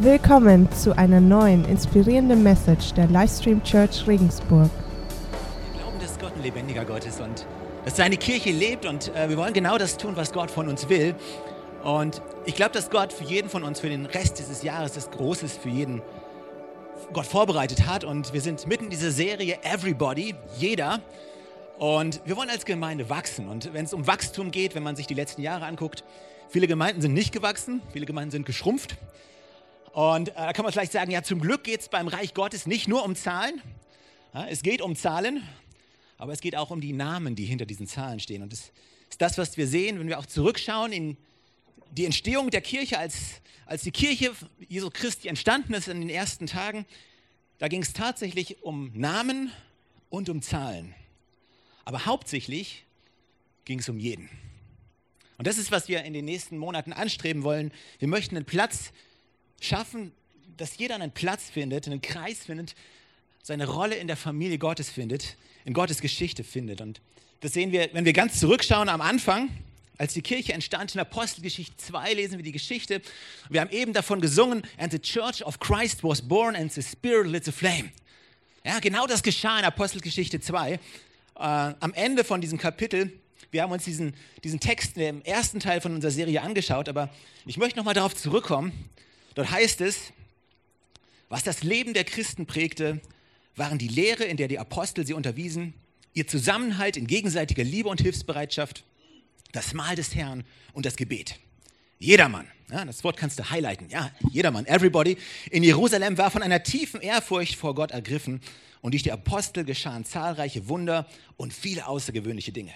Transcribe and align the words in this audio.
Willkommen 0.00 0.70
zu 0.70 0.96
einer 0.96 1.20
neuen 1.20 1.64
inspirierenden 1.64 2.44
Message 2.44 2.92
der 2.92 3.08
Livestream 3.08 3.60
Church 3.64 4.06
Regensburg. 4.06 4.70
Wir 5.72 5.80
glauben, 5.80 5.98
dass 5.98 6.16
Gott 6.20 6.36
ein 6.36 6.42
lebendiger 6.44 6.84
Gott 6.84 7.04
ist 7.04 7.20
und 7.20 7.44
dass 7.84 7.96
seine 7.96 8.16
Kirche 8.16 8.52
lebt 8.52 8.86
und 8.86 9.12
äh, 9.16 9.28
wir 9.28 9.36
wollen 9.36 9.52
genau 9.52 9.76
das 9.76 9.96
tun, 9.96 10.14
was 10.14 10.32
Gott 10.32 10.52
von 10.52 10.68
uns 10.68 10.88
will. 10.88 11.16
Und 11.82 12.22
ich 12.44 12.54
glaube, 12.54 12.70
dass 12.70 12.90
Gott 12.90 13.12
für 13.12 13.24
jeden 13.24 13.50
von 13.50 13.64
uns, 13.64 13.80
für 13.80 13.88
den 13.88 14.06
Rest 14.06 14.38
dieses 14.38 14.62
Jahres, 14.62 14.92
das 14.92 15.10
Großes 15.10 15.56
für 15.56 15.68
jeden 15.68 16.00
Gott 17.12 17.26
vorbereitet 17.26 17.88
hat. 17.88 18.04
Und 18.04 18.32
wir 18.32 18.40
sind 18.40 18.68
mitten 18.68 18.84
in 18.84 18.90
dieser 18.90 19.10
Serie 19.10 19.58
Everybody, 19.64 20.36
jeder. 20.58 21.00
Und 21.80 22.20
wir 22.24 22.36
wollen 22.36 22.50
als 22.50 22.64
Gemeinde 22.64 23.10
wachsen. 23.10 23.48
Und 23.48 23.74
wenn 23.74 23.84
es 23.84 23.92
um 23.92 24.06
Wachstum 24.06 24.52
geht, 24.52 24.76
wenn 24.76 24.84
man 24.84 24.94
sich 24.94 25.08
die 25.08 25.14
letzten 25.14 25.42
Jahre 25.42 25.64
anguckt, 25.66 26.04
viele 26.48 26.68
Gemeinden 26.68 27.00
sind 27.00 27.14
nicht 27.14 27.32
gewachsen, 27.32 27.82
viele 27.92 28.06
Gemeinden 28.06 28.30
sind 28.30 28.46
geschrumpft. 28.46 28.96
Und 29.92 30.28
äh, 30.28 30.32
da 30.34 30.52
kann 30.52 30.64
man 30.64 30.72
vielleicht 30.72 30.92
sagen, 30.92 31.10
ja, 31.10 31.22
zum 31.22 31.40
Glück 31.40 31.64
geht 31.64 31.80
es 31.80 31.88
beim 31.88 32.08
Reich 32.08 32.34
Gottes 32.34 32.66
nicht 32.66 32.88
nur 32.88 33.04
um 33.04 33.16
Zahlen. 33.16 33.60
Ja, 34.34 34.46
es 34.46 34.62
geht 34.62 34.82
um 34.82 34.96
Zahlen, 34.96 35.42
aber 36.16 36.32
es 36.32 36.40
geht 36.40 36.56
auch 36.56 36.70
um 36.70 36.80
die 36.80 36.92
Namen, 36.92 37.34
die 37.34 37.44
hinter 37.44 37.66
diesen 37.66 37.86
Zahlen 37.86 38.20
stehen. 38.20 38.42
Und 38.42 38.52
das 38.52 38.72
ist 39.10 39.20
das, 39.20 39.38
was 39.38 39.56
wir 39.56 39.66
sehen, 39.66 39.98
wenn 39.98 40.08
wir 40.08 40.18
auch 40.18 40.26
zurückschauen 40.26 40.92
in 40.92 41.16
die 41.90 42.04
Entstehung 42.04 42.50
der 42.50 42.60
Kirche, 42.60 42.98
als, 42.98 43.16
als 43.66 43.82
die 43.82 43.90
Kirche 43.90 44.32
Jesu 44.68 44.90
Christi 44.90 45.28
entstanden 45.28 45.74
ist 45.74 45.88
in 45.88 46.00
den 46.00 46.10
ersten 46.10 46.46
Tagen. 46.46 46.86
Da 47.58 47.68
ging 47.68 47.82
es 47.82 47.92
tatsächlich 47.92 48.62
um 48.62 48.92
Namen 48.94 49.50
und 50.10 50.28
um 50.28 50.42
Zahlen. 50.42 50.94
Aber 51.84 52.04
hauptsächlich 52.04 52.84
ging 53.64 53.78
es 53.78 53.88
um 53.88 53.98
jeden. 53.98 54.28
Und 55.38 55.46
das 55.46 55.56
ist, 55.56 55.70
was 55.70 55.88
wir 55.88 56.02
in 56.02 56.12
den 56.12 56.24
nächsten 56.24 56.58
Monaten 56.58 56.92
anstreben 56.92 57.44
wollen. 57.44 57.72
Wir 57.98 58.08
möchten 58.08 58.36
einen 58.36 58.44
Platz 58.44 58.92
schaffen, 59.60 60.12
dass 60.56 60.76
jeder 60.78 60.96
einen 60.96 61.12
Platz 61.12 61.50
findet, 61.50 61.86
einen 61.86 62.00
Kreis 62.00 62.44
findet, 62.44 62.74
seine 63.42 63.66
Rolle 63.66 63.96
in 63.96 64.06
der 64.06 64.16
Familie 64.16 64.58
Gottes 64.58 64.90
findet, 64.90 65.36
in 65.64 65.72
Gottes 65.72 66.00
Geschichte 66.00 66.44
findet. 66.44 66.80
Und 66.80 67.00
das 67.40 67.52
sehen 67.52 67.72
wir, 67.72 67.90
wenn 67.92 68.04
wir 68.04 68.12
ganz 68.12 68.40
zurückschauen 68.40 68.88
am 68.88 69.00
Anfang, 69.00 69.50
als 69.96 70.14
die 70.14 70.22
Kirche 70.22 70.52
entstand 70.52 70.94
in 70.94 71.00
Apostelgeschichte 71.00 71.76
2, 71.76 72.14
lesen 72.14 72.38
wir 72.38 72.44
die 72.44 72.52
Geschichte. 72.52 73.00
Wir 73.48 73.60
haben 73.60 73.70
eben 73.70 73.92
davon 73.92 74.20
gesungen, 74.20 74.62
and 74.76 74.92
the 74.92 74.98
church 74.98 75.44
of 75.44 75.58
Christ 75.58 76.04
was 76.04 76.22
born 76.22 76.54
and 76.54 76.72
the 76.72 76.82
spirit 76.82 77.26
lit 77.26 77.48
a 77.48 77.52
flame. 77.52 77.90
Ja, 78.64 78.78
genau 78.80 79.06
das 79.06 79.22
geschah 79.22 79.58
in 79.58 79.64
Apostelgeschichte 79.64 80.40
2. 80.40 80.72
Äh, 80.72 80.78
am 81.36 81.94
Ende 81.94 82.22
von 82.22 82.40
diesem 82.40 82.58
Kapitel 82.58 83.12
wir 83.50 83.62
haben 83.62 83.72
uns 83.72 83.84
diesen, 83.84 84.14
diesen 84.44 84.60
Text 84.60 84.98
im 84.98 85.22
ersten 85.22 85.58
Teil 85.58 85.80
von 85.80 85.94
unserer 85.94 86.10
Serie 86.10 86.42
angeschaut, 86.42 86.88
aber 86.88 87.08
ich 87.46 87.56
möchte 87.56 87.78
nochmal 87.78 87.94
darauf 87.94 88.14
zurückkommen, 88.14 88.72
Dort 89.38 89.52
heißt 89.52 89.82
es, 89.82 90.12
was 91.28 91.44
das 91.44 91.62
Leben 91.62 91.94
der 91.94 92.02
Christen 92.02 92.46
prägte, 92.46 93.00
waren 93.54 93.78
die 93.78 93.86
Lehre, 93.86 94.24
in 94.24 94.36
der 94.36 94.48
die 94.48 94.58
Apostel 94.58 95.06
sie 95.06 95.12
unterwiesen, 95.12 95.74
ihr 96.12 96.26
Zusammenhalt 96.26 96.96
in 96.96 97.06
gegenseitiger 97.06 97.62
Liebe 97.62 97.88
und 97.88 98.00
Hilfsbereitschaft, 98.00 98.82
das 99.52 99.74
Mahl 99.74 99.94
des 99.94 100.16
Herrn 100.16 100.42
und 100.72 100.86
das 100.86 100.96
Gebet. 100.96 101.38
Jedermann, 102.00 102.48
ja, 102.68 102.84
das 102.84 103.04
Wort 103.04 103.16
kannst 103.16 103.38
du 103.38 103.48
highlighten, 103.48 103.88
ja, 103.90 104.10
jedermann, 104.32 104.66
everybody, 104.66 105.16
in 105.52 105.62
Jerusalem 105.62 106.18
war 106.18 106.32
von 106.32 106.42
einer 106.42 106.64
tiefen 106.64 107.00
Ehrfurcht 107.00 107.54
vor 107.54 107.76
Gott 107.76 107.92
ergriffen 107.92 108.40
und 108.80 108.90
durch 108.90 109.04
die 109.04 109.12
Apostel 109.12 109.64
geschahen 109.64 110.04
zahlreiche 110.04 110.66
Wunder 110.66 111.06
und 111.36 111.54
viele 111.54 111.86
außergewöhnliche 111.86 112.50
Dinge. 112.50 112.72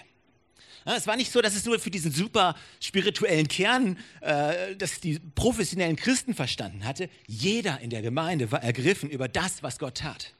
Es 0.85 1.07
war 1.07 1.15
nicht 1.15 1.31
so, 1.31 1.41
dass 1.41 1.55
es 1.55 1.65
nur 1.65 1.79
für 1.79 1.91
diesen 1.91 2.11
super 2.11 2.55
spirituellen 2.81 3.47
Kern, 3.47 3.97
äh, 4.21 4.75
dass 4.75 4.99
die 4.99 5.19
professionellen 5.19 5.95
Christen 5.95 6.33
verstanden 6.33 6.85
hatte. 6.85 7.09
Jeder 7.27 7.79
in 7.79 7.89
der 7.89 8.01
Gemeinde 8.01 8.51
war 8.51 8.61
ergriffen 8.61 9.09
über 9.09 9.27
das, 9.27 9.63
was 9.63 9.79
Gott 9.79 9.95
tat. 9.95 10.33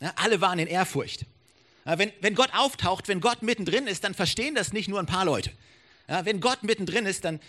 Ja, 0.00 0.12
alle 0.16 0.40
waren 0.40 0.60
in 0.60 0.68
Ehrfurcht. 0.68 1.26
Ja, 1.84 1.98
wenn, 1.98 2.12
wenn 2.20 2.34
Gott 2.34 2.50
auftaucht, 2.54 3.08
wenn 3.08 3.20
Gott 3.20 3.42
mittendrin 3.42 3.86
ist, 3.86 4.04
dann 4.04 4.14
verstehen 4.14 4.54
das 4.54 4.72
nicht 4.72 4.88
nur 4.88 5.00
ein 5.00 5.06
paar 5.06 5.24
Leute. 5.24 5.50
Ja, 6.08 6.24
wenn 6.24 6.40
Gott 6.40 6.62
mittendrin 6.62 7.04
ist, 7.04 7.24
dann, 7.24 7.40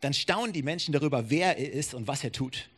dann 0.00 0.14
staunen 0.14 0.54
die 0.54 0.62
Menschen 0.62 0.92
darüber, 0.92 1.28
wer 1.28 1.58
er 1.58 1.72
ist 1.72 1.92
und 1.92 2.06
was 2.06 2.24
er 2.24 2.32
tut. 2.32 2.68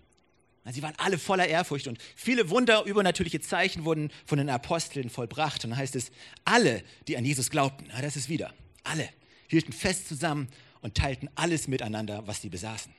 Sie 0.73 0.83
waren 0.83 0.95
alle 0.99 1.19
voller 1.19 1.49
Ehrfurcht 1.49 1.89
und 1.89 1.99
viele 2.15 2.51
Wunder, 2.51 2.85
übernatürliche 2.85 3.41
Zeichen 3.41 3.85
wurden 3.85 4.11
von 4.27 4.39
den 4.39 4.51
Aposteln 4.51 5.09
vollbracht. 5.09 5.65
Und 5.65 5.71
dann 5.71 5.79
heißt 5.79 5.97
es, 5.97 6.11
alle, 6.45 6.83
die 7.09 7.17
an 7.17 7.25
Jesus 7.25 7.51
glaubten, 7.51 7.91
das 8.01 8.17
ist 8.17 8.29
wieder, 8.29 8.53
alle 8.85 9.09
hielten 9.51 9.73
fest 9.73 10.09
zusammen 10.09 10.49
und 10.81 10.95
teilten 10.95 11.29
alles 11.35 11.69
miteinander, 11.69 12.27
was 12.27 12.41
sie 12.41 12.49
besaßen. 12.49 12.93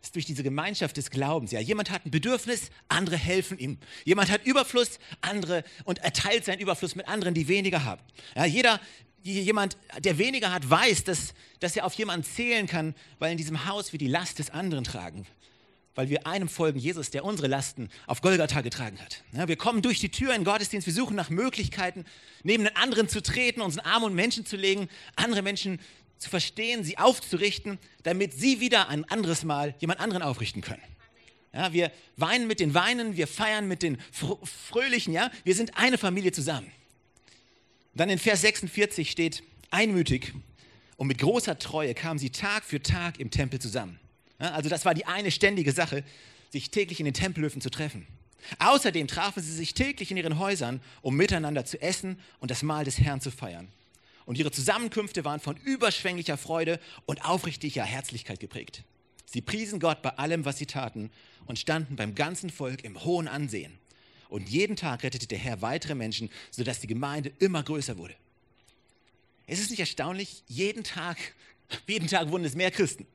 Das 0.00 0.08
ist 0.08 0.14
durch 0.16 0.26
diese 0.26 0.42
Gemeinschaft 0.42 0.96
des 0.96 1.10
Glaubens. 1.10 1.50
Ja, 1.50 1.60
jemand 1.60 1.90
hat 1.90 2.04
ein 2.04 2.10
Bedürfnis, 2.10 2.70
andere 2.88 3.16
helfen 3.16 3.58
ihm. 3.58 3.78
Jemand 4.04 4.30
hat 4.30 4.44
Überfluss, 4.44 4.98
andere 5.20 5.64
und 5.84 5.98
er 5.98 6.12
teilt 6.12 6.44
seinen 6.44 6.60
Überfluss 6.60 6.94
mit 6.94 7.08
anderen, 7.08 7.34
die 7.34 7.48
weniger 7.48 7.84
haben. 7.84 8.02
Ja, 8.34 8.44
jeder, 8.44 8.80
jemand, 9.22 9.78
der 10.00 10.18
weniger 10.18 10.52
hat, 10.52 10.68
weiß, 10.68 11.04
dass, 11.04 11.34
dass 11.60 11.76
er 11.76 11.86
auf 11.86 11.94
jemanden 11.94 12.24
zählen 12.24 12.66
kann, 12.66 12.94
weil 13.18 13.32
in 13.32 13.38
diesem 13.38 13.66
Haus 13.66 13.92
wir 13.92 13.98
die 13.98 14.08
Last 14.08 14.38
des 14.38 14.50
anderen 14.50 14.84
tragen 14.84 15.26
weil 15.94 16.08
wir 16.08 16.26
einem 16.26 16.48
folgen, 16.48 16.78
Jesus, 16.78 17.10
der 17.10 17.24
unsere 17.24 17.48
Lasten 17.48 17.88
auf 18.06 18.20
Golgatha 18.20 18.60
getragen 18.60 18.98
hat. 19.00 19.22
Ja, 19.32 19.48
wir 19.48 19.56
kommen 19.56 19.82
durch 19.82 20.00
die 20.00 20.08
Tür 20.08 20.34
in 20.34 20.44
Gottesdienst, 20.44 20.86
wir 20.86 20.94
suchen 20.94 21.16
nach 21.16 21.30
Möglichkeiten, 21.30 22.04
neben 22.42 22.64
den 22.64 22.76
anderen 22.76 23.08
zu 23.08 23.22
treten, 23.22 23.60
unseren 23.60 23.86
Arm 23.86 24.02
und 24.02 24.14
Menschen 24.14 24.44
zu 24.44 24.56
legen, 24.56 24.88
andere 25.16 25.42
Menschen 25.42 25.78
zu 26.18 26.30
verstehen, 26.30 26.84
sie 26.84 26.98
aufzurichten, 26.98 27.78
damit 28.02 28.32
sie 28.32 28.60
wieder 28.60 28.88
ein 28.88 29.04
anderes 29.04 29.44
Mal 29.44 29.74
jemand 29.78 30.00
anderen 30.00 30.22
aufrichten 30.22 30.62
können. 30.62 30.82
Ja, 31.52 31.72
wir 31.72 31.92
weinen 32.16 32.48
mit 32.48 32.58
den 32.58 32.74
Weinen, 32.74 33.16
wir 33.16 33.28
feiern 33.28 33.68
mit 33.68 33.82
den 33.82 33.98
Fröhlichen, 34.10 35.12
ja, 35.12 35.30
wir 35.44 35.54
sind 35.54 35.76
eine 35.76 35.98
Familie 35.98 36.32
zusammen. 36.32 36.70
Dann 37.94 38.10
in 38.10 38.18
Vers 38.18 38.40
46 38.40 39.08
steht, 39.08 39.44
einmütig 39.70 40.32
und 40.96 41.06
mit 41.06 41.18
großer 41.18 41.58
Treue 41.60 41.94
kamen 41.94 42.18
sie 42.18 42.30
Tag 42.30 42.64
für 42.64 42.82
Tag 42.82 43.20
im 43.20 43.30
Tempel 43.30 43.60
zusammen 43.60 44.00
also 44.38 44.68
das 44.68 44.84
war 44.84 44.94
die 44.94 45.06
eine 45.06 45.30
ständige 45.30 45.72
Sache, 45.72 46.04
sich 46.50 46.70
täglich 46.70 47.00
in 47.00 47.04
den 47.04 47.14
Tempelhöfen 47.14 47.60
zu 47.60 47.70
treffen. 47.70 48.06
Außerdem 48.58 49.08
trafen 49.08 49.42
sie 49.42 49.52
sich 49.52 49.74
täglich 49.74 50.10
in 50.10 50.16
ihren 50.16 50.38
Häusern, 50.38 50.80
um 51.02 51.16
miteinander 51.16 51.64
zu 51.64 51.80
essen 51.80 52.18
und 52.40 52.50
das 52.50 52.62
Mahl 52.62 52.84
des 52.84 52.98
Herrn 52.98 53.20
zu 53.20 53.30
feiern. 53.30 53.68
Und 54.26 54.38
ihre 54.38 54.50
Zusammenkünfte 54.50 55.24
waren 55.24 55.40
von 55.40 55.56
überschwänglicher 55.56 56.36
Freude 56.36 56.80
und 57.06 57.24
aufrichtiger 57.24 57.84
Herzlichkeit 57.84 58.40
geprägt. 58.40 58.84
Sie 59.26 59.40
priesen 59.40 59.80
Gott 59.80 60.02
bei 60.02 60.10
allem, 60.10 60.44
was 60.44 60.58
sie 60.58 60.66
taten 60.66 61.10
und 61.46 61.58
standen 61.58 61.96
beim 61.96 62.14
ganzen 62.14 62.50
Volk 62.50 62.84
im 62.84 63.04
hohen 63.04 63.28
Ansehen. 63.28 63.78
Und 64.28 64.48
jeden 64.48 64.76
Tag 64.76 65.02
rettete 65.02 65.26
der 65.26 65.38
Herr 65.38 65.62
weitere 65.62 65.94
Menschen, 65.94 66.30
sodass 66.50 66.80
die 66.80 66.86
Gemeinde 66.86 67.32
immer 67.38 67.62
größer 67.62 67.98
wurde. 67.98 68.14
Es 69.46 69.60
ist 69.60 69.70
nicht 69.70 69.80
erstaunlich, 69.80 70.42
jeden 70.46 70.84
Tag, 70.84 71.18
jeden 71.86 72.08
Tag 72.08 72.30
wurden 72.30 72.44
es 72.44 72.54
mehr 72.54 72.70
Christen. 72.70 73.06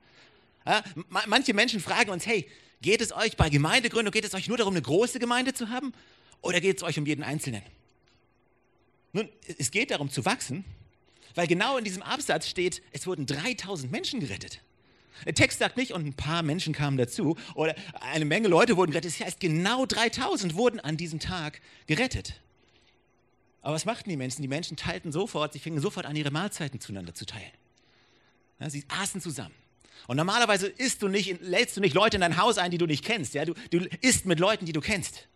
Manche 1.10 1.54
Menschen 1.54 1.80
fragen 1.80 2.12
uns, 2.12 2.26
hey, 2.26 2.50
geht 2.82 3.02
es 3.02 3.12
euch 3.12 3.38
bei 3.38 3.50
Gemeindegründung, 3.50 4.12
geht 4.12 4.26
es 4.26 4.34
euch 4.34 4.48
nur 4.48 4.58
darum, 4.58 4.74
eine 4.74 4.82
große 4.82 5.20
Gemeinde 5.20 5.54
zu 5.54 5.70
haben 5.70 5.94
oder 6.42 6.62
geht 6.62 6.78
es 6.78 6.84
euch 6.84 6.98
um 6.98 7.06
jeden 7.06 7.24
Einzelnen? 7.24 7.62
Nun, 9.12 9.28
es 9.58 9.72
geht 9.72 9.92
darum 9.92 10.10
zu 10.10 10.26
wachsen, 10.26 10.64
weil 11.36 11.48
genau 11.48 11.78
in 11.78 11.84
diesem 11.84 12.04
Absatz 12.04 12.48
steht, 12.48 12.82
es 12.92 13.08
wurden 13.08 13.26
3000 13.26 13.92
Menschen 13.92 14.20
gerettet. 14.20 14.62
Der 15.26 15.34
Text 15.34 15.60
sagt 15.60 15.76
nicht, 15.76 15.92
und 15.92 16.06
ein 16.06 16.14
paar 16.14 16.44
Menschen 16.44 16.74
kamen 16.74 16.98
dazu 16.98 17.36
oder 17.56 17.76
eine 18.00 18.26
Menge 18.26 18.48
Leute 18.48 18.78
wurden 18.78 18.92
gerettet. 18.92 19.20
Das 19.20 19.26
heißt, 19.26 19.40
genau 19.40 19.86
3000 19.86 20.56
wurden 20.56 20.80
an 20.80 20.96
diesem 20.96 21.20
Tag 21.20 21.60
gerettet. 21.88 22.40
Aber 23.62 23.74
was 23.74 23.84
machten 23.84 24.10
die 24.10 24.16
Menschen? 24.16 24.42
Die 24.42 24.48
Menschen 24.48 24.78
teilten 24.78 25.12
sofort, 25.12 25.52
sie 25.52 25.60
fingen 25.60 25.82
sofort 25.82 26.06
an, 26.06 26.16
ihre 26.16 26.32
Mahlzeiten 26.32 26.80
zueinander 26.80 27.14
zu 27.14 27.26
teilen. 27.26 27.52
Sie 28.68 28.86
aßen 28.88 29.20
zusammen. 29.20 29.56
Und 30.08 30.18
normalerweise 30.18 30.68
isst 30.68 31.02
du 31.02 31.08
nicht, 31.08 31.42
lädst 31.42 31.78
du 31.78 31.82
nicht 31.82 31.94
Leute 31.94 32.18
in 32.18 32.22
dein 32.22 32.38
Haus 32.38 32.58
ein, 32.58 32.72
die 32.72 32.78
du 32.78 32.86
nicht 32.86 33.04
kennst. 33.04 33.34
Ja? 33.34 33.46
Du, 33.46 33.54
du 33.70 33.88
isst 34.02 34.26
mit 34.26 34.40
Leuten, 34.40 34.66
die 34.66 34.74
du 34.74 34.82
kennst. 34.82 35.28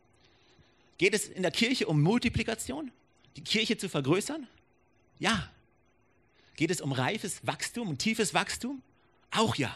Geht 0.97 1.13
es 1.13 1.27
in 1.27 1.41
der 1.41 1.51
Kirche 1.51 1.87
um 1.87 2.01
Multiplikation? 2.01 2.91
Die 3.35 3.43
Kirche 3.43 3.77
zu 3.77 3.89
vergrößern? 3.89 4.47
Ja. 5.19 5.49
Geht 6.55 6.71
es 6.71 6.81
um 6.81 6.91
reifes 6.91 7.45
Wachstum, 7.45 7.89
um 7.89 7.97
tiefes 7.97 8.33
Wachstum? 8.33 8.81
Auch 9.31 9.55
ja. 9.55 9.75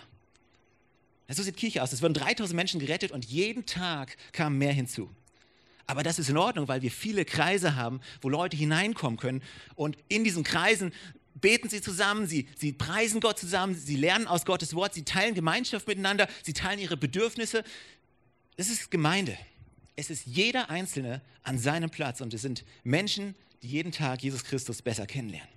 So 1.29 1.44
sieht 1.44 1.57
Kirche 1.57 1.83
aus. 1.83 1.91
Es 1.91 2.01
wurden 2.01 2.13
3000 2.13 2.56
Menschen 2.56 2.79
gerettet 2.79 3.12
und 3.12 3.25
jeden 3.25 3.65
Tag 3.65 4.15
kamen 4.31 4.57
mehr 4.57 4.71
hinzu. 4.71 5.09
Aber 5.85 6.03
das 6.03 6.19
ist 6.19 6.29
in 6.29 6.38
Ordnung, 6.38 6.67
weil 6.67 6.81
wir 6.81 6.91
viele 6.91 7.23
Kreise 7.25 7.75
haben, 7.75 8.01
wo 8.21 8.29
Leute 8.29 8.57
hineinkommen 8.57 9.17
können. 9.17 9.41
Und 9.75 9.97
in 10.09 10.23
diesen 10.23 10.44
Kreisen 10.44 10.94
beten 11.42 11.69
sie 11.69 11.81
zusammen, 11.81 12.28
sie, 12.28 12.48
sie 12.56 12.74
preisen 12.74 13.19
Gott 13.19 13.39
zusammen, 13.39 13.75
sie 13.75 13.95
lernen 13.95 14.28
aus 14.28 14.45
Gottes 14.45 14.74
Wort, 14.74 14.94
sie 14.94 15.04
teilen 15.04 15.36
Gemeinschaft 15.36 15.88
miteinander, 15.88 16.28
sie 16.44 16.54
teilen 16.54 16.80
ihre 16.80 16.98
Bedürfnisse. 16.98 17.63
Es 18.56 18.69
ist 18.69 18.92
Gemeinde. 18.92 19.38
Es 19.95 20.10
ist 20.10 20.25
jeder 20.25 20.69
Einzelne 20.69 21.22
an 21.44 21.57
seinem 21.57 21.89
Platz 21.89 22.22
und 22.22 22.34
es 22.34 22.42
sind 22.42 22.63
Menschen, 22.84 23.36
die 23.63 23.68
jeden 23.69 23.92
Tag 23.92 24.22
Jesus 24.22 24.44
Christus 24.44 24.81
besser 24.81 25.07
kennenlernen. 25.07 25.50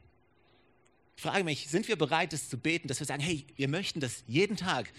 Ich 1.17 1.23
frage 1.23 1.44
mich, 1.44 1.69
sind 1.69 1.88
wir 1.88 1.97
bereit, 1.97 2.32
das 2.32 2.49
zu 2.49 2.56
beten, 2.56 2.88
dass 2.88 2.99
wir 2.99 3.06
sagen, 3.06 3.23
hey, 3.23 3.44
wir 3.56 3.69
möchten, 3.69 4.00
dass 4.00 4.25
jeden 4.27 4.56
Tag 4.56 4.91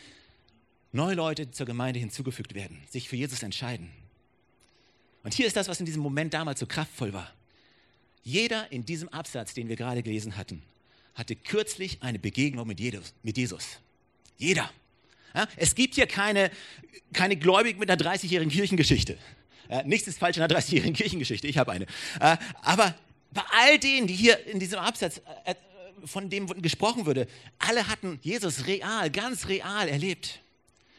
neue 0.91 1.15
Leute 1.15 1.49
zur 1.49 1.65
Gemeinde 1.65 1.99
hinzugefügt 1.99 2.53
werden, 2.53 2.79
sich 2.89 3.09
für 3.09 3.15
Jesus 3.15 3.41
entscheiden. 3.41 3.89
Und 5.23 5.33
hier 5.33 5.47
ist 5.47 5.55
das, 5.55 5.67
was 5.67 5.79
in 5.79 5.85
diesem 5.85 6.01
Moment 6.01 6.33
damals 6.33 6.59
so 6.59 6.67
kraftvoll 6.67 7.13
war. 7.13 7.33
Jeder 8.23 8.71
in 8.71 8.85
diesem 8.85 9.09
Absatz, 9.09 9.53
den 9.55 9.67
wir 9.67 9.75
gerade 9.75 10.03
gelesen 10.03 10.37
hatten, 10.37 10.61
hatte 11.15 11.35
kürzlich 11.35 12.01
eine 12.01 12.19
Begegnung 12.19 12.67
mit 12.67 12.79
Jesus. 12.79 13.63
Jeder. 14.37 14.69
Ja, 15.33 15.47
es 15.55 15.75
gibt 15.75 15.95
hier 15.95 16.07
keine, 16.07 16.51
keine 17.13 17.37
Gläubigen 17.37 17.79
mit 17.79 17.89
einer 17.89 18.01
30-jährigen 18.01 18.51
Kirchengeschichte. 18.51 19.17
Ja, 19.69 19.83
nichts 19.83 20.07
ist 20.07 20.19
falsch 20.19 20.37
in 20.37 20.43
einer 20.43 20.53
30-jährigen 20.53 20.93
Kirchengeschichte, 20.93 21.47
ich 21.47 21.57
habe 21.57 21.71
eine. 21.71 21.85
Äh, 22.19 22.37
aber 22.61 22.95
bei 23.31 23.43
all 23.51 23.79
denen, 23.79 24.07
die 24.07 24.13
hier 24.13 24.45
in 24.47 24.59
diesem 24.59 24.79
Absatz, 24.79 25.21
äh, 25.45 25.55
von 26.05 26.29
dem 26.29 26.47
gesprochen 26.61 27.05
würde, 27.05 27.27
alle 27.59 27.87
hatten 27.87 28.19
Jesus 28.21 28.65
real, 28.65 29.09
ganz 29.09 29.47
real 29.47 29.87
erlebt. 29.87 30.39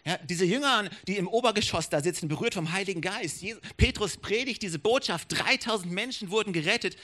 Ja, 0.05 0.19
diese 0.19 0.45
Jünger, 0.45 0.89
die 1.07 1.17
im 1.17 1.29
Obergeschoss 1.29 1.89
da 1.89 2.01
sitzen, 2.01 2.29
berührt 2.29 2.55
vom 2.55 2.73
Heiligen 2.73 3.01
Geist. 3.01 3.43
Jesus, 3.43 3.61
Petrus 3.77 4.17
predigt 4.17 4.63
diese 4.63 4.79
Botschaft, 4.79 5.29
3000 5.31 5.93
Menschen 5.93 6.31
wurden 6.31 6.53
gerettet. 6.53 6.97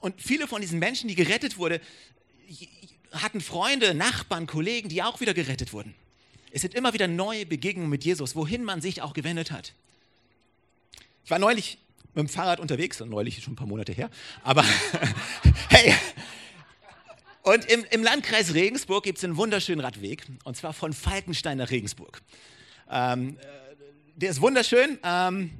Und 0.00 0.20
viele 0.20 0.46
von 0.46 0.60
diesen 0.60 0.78
Menschen, 0.78 1.08
die 1.08 1.14
gerettet 1.14 1.58
wurden, 1.58 1.80
hatten 3.12 3.40
Freunde, 3.40 3.94
Nachbarn, 3.94 4.46
Kollegen, 4.46 4.88
die 4.88 5.02
auch 5.02 5.20
wieder 5.20 5.34
gerettet 5.34 5.72
wurden. 5.72 5.94
Es 6.50 6.62
sind 6.62 6.74
immer 6.74 6.94
wieder 6.94 7.08
neue 7.08 7.46
Begegnungen 7.46 7.90
mit 7.90 8.04
Jesus, 8.04 8.34
wohin 8.34 8.64
man 8.64 8.80
sich 8.80 9.02
auch 9.02 9.12
gewendet 9.12 9.50
hat. 9.50 9.74
Ich 11.24 11.30
war 11.30 11.38
neulich 11.38 11.78
mit 12.14 12.26
dem 12.26 12.28
Fahrrad 12.28 12.58
unterwegs, 12.58 13.00
neulich 13.00 13.42
schon 13.42 13.52
ein 13.52 13.56
paar 13.56 13.66
Monate 13.66 13.92
her, 13.92 14.10
aber 14.42 14.64
hey, 15.68 15.94
und 17.42 17.64
im, 17.66 17.84
im 17.90 18.02
Landkreis 18.02 18.54
Regensburg 18.54 19.04
gibt 19.04 19.18
es 19.18 19.24
einen 19.24 19.36
wunderschönen 19.36 19.80
Radweg, 19.80 20.26
und 20.44 20.56
zwar 20.56 20.72
von 20.72 20.92
Falkenstein 20.92 21.58
nach 21.58 21.70
Regensburg. 21.70 22.20
Ähm, 22.90 23.38
äh, 23.38 23.42
der 24.16 24.30
ist 24.30 24.40
wunderschön. 24.40 24.98
Ähm, 25.02 25.50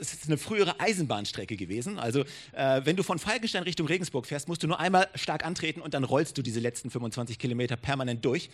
es 0.00 0.12
ist 0.12 0.26
eine 0.26 0.38
frühere 0.38 0.80
Eisenbahnstrecke 0.80 1.56
gewesen. 1.56 1.98
Also, 1.98 2.24
äh, 2.52 2.80
wenn 2.84 2.96
du 2.96 3.02
von 3.02 3.18
Falkenstein 3.18 3.62
Richtung 3.62 3.86
Regensburg 3.86 4.26
fährst, 4.26 4.48
musst 4.48 4.62
du 4.62 4.66
nur 4.66 4.80
einmal 4.80 5.08
stark 5.14 5.44
antreten 5.44 5.80
und 5.80 5.94
dann 5.94 6.04
rollst 6.04 6.38
du 6.38 6.42
diese 6.42 6.60
letzten 6.60 6.90
25 6.90 7.38
Kilometer 7.38 7.76
permanent 7.76 8.24
durch. 8.24 8.50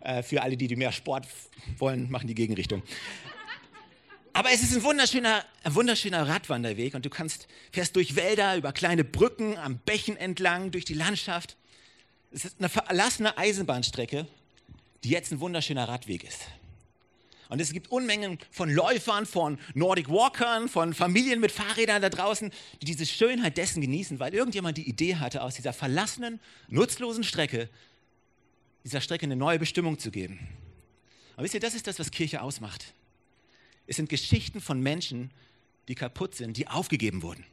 Äh, 0.00 0.22
für 0.22 0.42
alle, 0.42 0.56
die, 0.56 0.74
mehr 0.76 0.92
Sport 0.92 1.26
wollen, 1.78 2.10
machen 2.10 2.28
die 2.28 2.34
Gegenrichtung. 2.34 2.82
Aber 4.32 4.50
es 4.50 4.62
ist 4.62 4.74
ein 4.74 4.82
wunderschöner, 4.82 5.44
ein 5.62 5.74
wunderschöner 5.74 6.28
Radwanderweg 6.28 6.94
und 6.94 7.06
du 7.06 7.10
kannst, 7.10 7.46
fährst 7.70 7.94
durch 7.94 8.16
Wälder, 8.16 8.56
über 8.56 8.72
kleine 8.72 9.04
Brücken, 9.04 9.56
am 9.56 9.78
Bächen 9.78 10.16
entlang, 10.16 10.72
durch 10.72 10.84
die 10.84 10.94
Landschaft. 10.94 11.56
Es 12.32 12.44
ist 12.44 12.56
eine 12.58 12.68
verlassene 12.68 13.38
Eisenbahnstrecke, 13.38 14.26
die 15.04 15.10
jetzt 15.10 15.30
ein 15.30 15.38
wunderschöner 15.38 15.88
Radweg 15.88 16.24
ist. 16.24 16.40
Und 17.48 17.60
es 17.60 17.72
gibt 17.72 17.90
Unmengen 17.90 18.38
von 18.50 18.70
Läufern, 18.70 19.26
von 19.26 19.58
Nordic 19.74 20.08
Walkern, 20.08 20.68
von 20.68 20.94
Familien 20.94 21.40
mit 21.40 21.52
Fahrrädern 21.52 22.00
da 22.00 22.08
draußen, 22.08 22.50
die 22.80 22.86
diese 22.86 23.06
Schönheit 23.06 23.56
dessen 23.58 23.80
genießen, 23.80 24.18
weil 24.18 24.34
irgendjemand 24.34 24.78
die 24.78 24.88
Idee 24.88 25.16
hatte, 25.16 25.42
aus 25.42 25.54
dieser 25.54 25.72
verlassenen, 25.72 26.40
nutzlosen 26.68 27.24
Strecke, 27.24 27.68
dieser 28.84 29.00
Strecke 29.00 29.24
eine 29.24 29.36
neue 29.36 29.58
Bestimmung 29.58 29.98
zu 29.98 30.10
geben. 30.10 30.38
Aber 31.34 31.44
wisst 31.44 31.54
ihr, 31.54 31.60
das 31.60 31.74
ist 31.74 31.86
das, 31.86 31.98
was 31.98 32.10
Kirche 32.10 32.42
ausmacht. 32.42 32.94
Es 33.86 33.96
sind 33.96 34.08
Geschichten 34.08 34.60
von 34.60 34.80
Menschen, 34.80 35.30
die 35.88 35.94
kaputt 35.94 36.34
sind, 36.34 36.56
die 36.56 36.68
aufgegeben 36.68 37.22
wurden. 37.22 37.44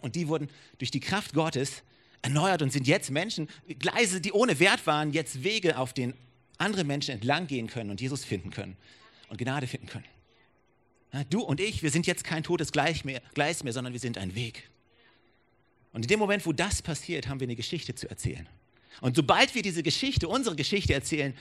Und 0.00 0.14
die 0.14 0.28
wurden 0.28 0.48
durch 0.78 0.92
die 0.92 1.00
Kraft 1.00 1.32
Gottes 1.32 1.82
erneuert 2.22 2.62
und 2.62 2.72
sind 2.72 2.86
jetzt 2.86 3.10
Menschen, 3.10 3.48
Gleise, 3.80 4.20
die 4.20 4.30
ohne 4.30 4.60
Wert 4.60 4.86
waren, 4.86 5.12
jetzt 5.12 5.42
Wege, 5.42 5.78
auf 5.78 5.92
denen 5.92 6.14
andere 6.58 6.84
Menschen 6.84 7.12
entlang 7.14 7.48
gehen 7.48 7.66
können 7.66 7.90
und 7.90 8.00
Jesus 8.00 8.24
finden 8.24 8.50
können 8.50 8.76
und 9.32 9.38
Gnade 9.38 9.66
finden 9.66 9.86
können. 9.86 10.04
Du 11.30 11.40
und 11.40 11.58
ich, 11.58 11.82
wir 11.82 11.90
sind 11.90 12.06
jetzt 12.06 12.22
kein 12.22 12.42
totes 12.42 12.70
Gleis 12.70 13.02
mehr, 13.04 13.22
sondern 13.72 13.92
wir 13.92 14.00
sind 14.00 14.18
ein 14.18 14.34
Weg. 14.34 14.68
Und 15.92 16.02
in 16.02 16.08
dem 16.08 16.18
Moment, 16.18 16.46
wo 16.46 16.52
das 16.52 16.82
passiert, 16.82 17.28
haben 17.28 17.40
wir 17.40 17.46
eine 17.46 17.56
Geschichte 17.56 17.94
zu 17.94 18.08
erzählen. 18.08 18.46
Und 19.00 19.16
sobald 19.16 19.54
wir 19.54 19.62
diese 19.62 19.82
Geschichte, 19.82 20.28
unsere 20.28 20.54
Geschichte 20.54 20.92
erzählen, 20.92 21.34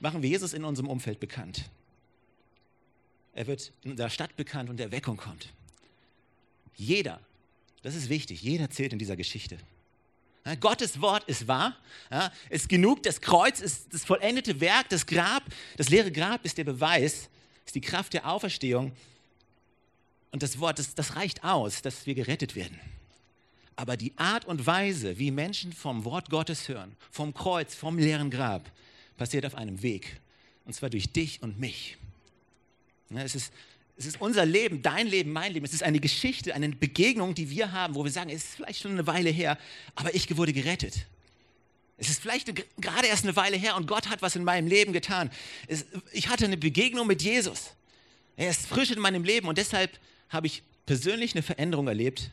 machen 0.00 0.22
wir 0.22 0.28
Jesus 0.28 0.52
in 0.52 0.64
unserem 0.64 0.88
Umfeld 0.88 1.20
bekannt. 1.20 1.70
Er 3.34 3.46
wird 3.46 3.72
in 3.84 3.92
unserer 3.92 4.10
Stadt 4.10 4.34
bekannt 4.36 4.68
und 4.68 4.80
Erweckung 4.80 5.16
kommt. 5.16 5.52
Jeder, 6.74 7.20
das 7.82 7.94
ist 7.94 8.08
wichtig, 8.08 8.42
jeder 8.42 8.68
zählt 8.70 8.92
in 8.92 8.98
dieser 8.98 9.16
Geschichte. 9.16 9.58
Gottes 10.60 11.00
Wort 11.00 11.24
ist 11.24 11.48
wahr, 11.48 11.76
ja, 12.10 12.32
ist 12.50 12.68
genug, 12.68 13.02
das 13.02 13.20
Kreuz 13.20 13.60
ist 13.60 13.92
das 13.92 14.04
vollendete 14.04 14.60
Werk, 14.60 14.88
das 14.90 15.04
Grab, 15.04 15.42
das 15.76 15.88
leere 15.88 16.12
Grab 16.12 16.44
ist 16.44 16.56
der 16.56 16.64
Beweis, 16.64 17.28
ist 17.64 17.74
die 17.74 17.80
Kraft 17.80 18.12
der 18.12 18.30
Auferstehung. 18.30 18.92
Und 20.30 20.42
das 20.42 20.60
Wort, 20.60 20.78
das, 20.78 20.94
das 20.94 21.16
reicht 21.16 21.42
aus, 21.42 21.82
dass 21.82 22.06
wir 22.06 22.14
gerettet 22.14 22.54
werden. 22.54 22.78
Aber 23.74 23.96
die 23.96 24.12
Art 24.16 24.44
und 24.44 24.66
Weise, 24.66 25.18
wie 25.18 25.30
Menschen 25.30 25.72
vom 25.72 26.04
Wort 26.04 26.30
Gottes 26.30 26.68
hören, 26.68 26.96
vom 27.10 27.34
Kreuz, 27.34 27.74
vom 27.74 27.98
leeren 27.98 28.30
Grab, 28.30 28.70
passiert 29.16 29.44
auf 29.44 29.54
einem 29.54 29.82
Weg. 29.82 30.20
Und 30.64 30.74
zwar 30.74 30.90
durch 30.90 31.12
dich 31.12 31.42
und 31.42 31.58
mich. 31.58 31.98
Ja, 33.10 33.22
es 33.22 33.34
ist 33.34 33.52
es 33.98 34.04
ist 34.04 34.20
unser 34.20 34.44
Leben, 34.44 34.82
dein 34.82 35.06
Leben, 35.06 35.32
mein 35.32 35.52
Leben. 35.52 35.64
Es 35.64 35.72
ist 35.72 35.82
eine 35.82 36.00
Geschichte, 36.00 36.54
eine 36.54 36.68
Begegnung, 36.68 37.34
die 37.34 37.48
wir 37.48 37.72
haben, 37.72 37.94
wo 37.94 38.04
wir 38.04 38.10
sagen, 38.10 38.28
es 38.28 38.44
ist 38.44 38.54
vielleicht 38.56 38.82
schon 38.82 38.92
eine 38.92 39.06
Weile 39.06 39.30
her, 39.30 39.58
aber 39.94 40.14
ich 40.14 40.36
wurde 40.36 40.52
gerettet. 40.52 41.06
Es 41.96 42.10
ist 42.10 42.20
vielleicht 42.20 42.52
gerade 42.78 43.06
erst 43.06 43.24
eine 43.24 43.36
Weile 43.36 43.56
her 43.56 43.74
und 43.76 43.86
Gott 43.86 44.10
hat 44.10 44.20
was 44.20 44.36
in 44.36 44.44
meinem 44.44 44.66
Leben 44.66 44.92
getan. 44.92 45.30
Es, 45.66 45.86
ich 46.12 46.28
hatte 46.28 46.44
eine 46.44 46.58
Begegnung 46.58 47.06
mit 47.06 47.22
Jesus. 47.22 47.70
Er 48.36 48.50
ist 48.50 48.66
frisch 48.66 48.90
in 48.90 49.00
meinem 49.00 49.24
Leben 49.24 49.48
und 49.48 49.56
deshalb 49.56 49.98
habe 50.28 50.46
ich 50.46 50.62
persönlich 50.84 51.34
eine 51.34 51.42
Veränderung 51.42 51.88
erlebt. 51.88 52.30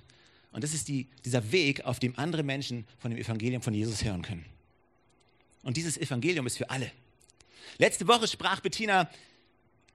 Und 0.51 0.65
das 0.65 0.73
ist 0.73 0.89
die, 0.89 1.07
dieser 1.23 1.53
Weg, 1.53 1.85
auf 1.85 1.99
dem 1.99 2.19
andere 2.19 2.43
Menschen 2.43 2.85
von 2.99 3.09
dem 3.09 3.19
Evangelium 3.19 3.61
von 3.61 3.73
Jesus 3.73 4.03
hören 4.03 4.21
können. 4.21 4.45
Und 5.63 5.77
dieses 5.77 5.97
Evangelium 5.97 6.45
ist 6.45 6.57
für 6.57 6.69
alle. 6.69 6.91
Letzte 7.77 8.05
Woche 8.07 8.27
sprach 8.27 8.59
Bettina 8.59 9.09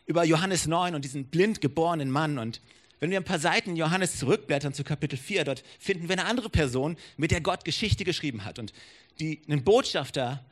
über 0.08 0.24
Johannes 0.24 0.66
9 0.66 0.94
und 0.94 1.04
diesen 1.04 1.26
blind 1.26 1.60
geborenen 1.60 2.10
Mann. 2.10 2.38
Und 2.38 2.60
wenn 2.98 3.10
wir 3.10 3.18
ein 3.18 3.24
paar 3.24 3.38
Seiten 3.38 3.76
Johannes 3.76 4.18
zurückblättern 4.18 4.72
zu 4.72 4.82
Kapitel 4.82 5.16
4, 5.16 5.44
dort 5.44 5.62
finden 5.78 6.08
wir 6.08 6.18
eine 6.18 6.24
andere 6.24 6.48
Person, 6.48 6.96
mit 7.16 7.30
der 7.30 7.42
Gott 7.42 7.64
Geschichte 7.64 8.04
geschrieben 8.04 8.44
hat 8.44 8.58
und 8.58 8.72
die 9.20 9.40
ein 9.48 9.62
Botschafter 9.62 10.42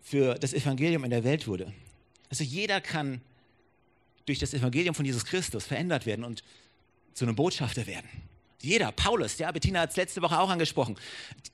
für 0.00 0.34
das 0.36 0.54
Evangelium 0.54 1.02
in 1.04 1.10
der 1.10 1.24
Welt 1.24 1.48
wurde. 1.48 1.72
Also 2.30 2.44
jeder 2.44 2.80
kann 2.80 3.20
durch 4.24 4.38
das 4.38 4.54
Evangelium 4.54 4.94
von 4.94 5.04
Jesus 5.04 5.24
Christus 5.24 5.66
verändert 5.66 6.06
werden 6.06 6.24
und 6.24 6.44
zu 7.12 7.24
einem 7.24 7.34
Botschafter 7.34 7.86
werden. 7.86 8.08
Jeder, 8.62 8.92
Paulus, 8.92 9.38
ja, 9.38 9.50
Bettina 9.50 9.80
hat 9.80 9.90
es 9.90 9.96
letzte 9.96 10.22
Woche 10.22 10.38
auch 10.38 10.48
angesprochen, 10.48 10.96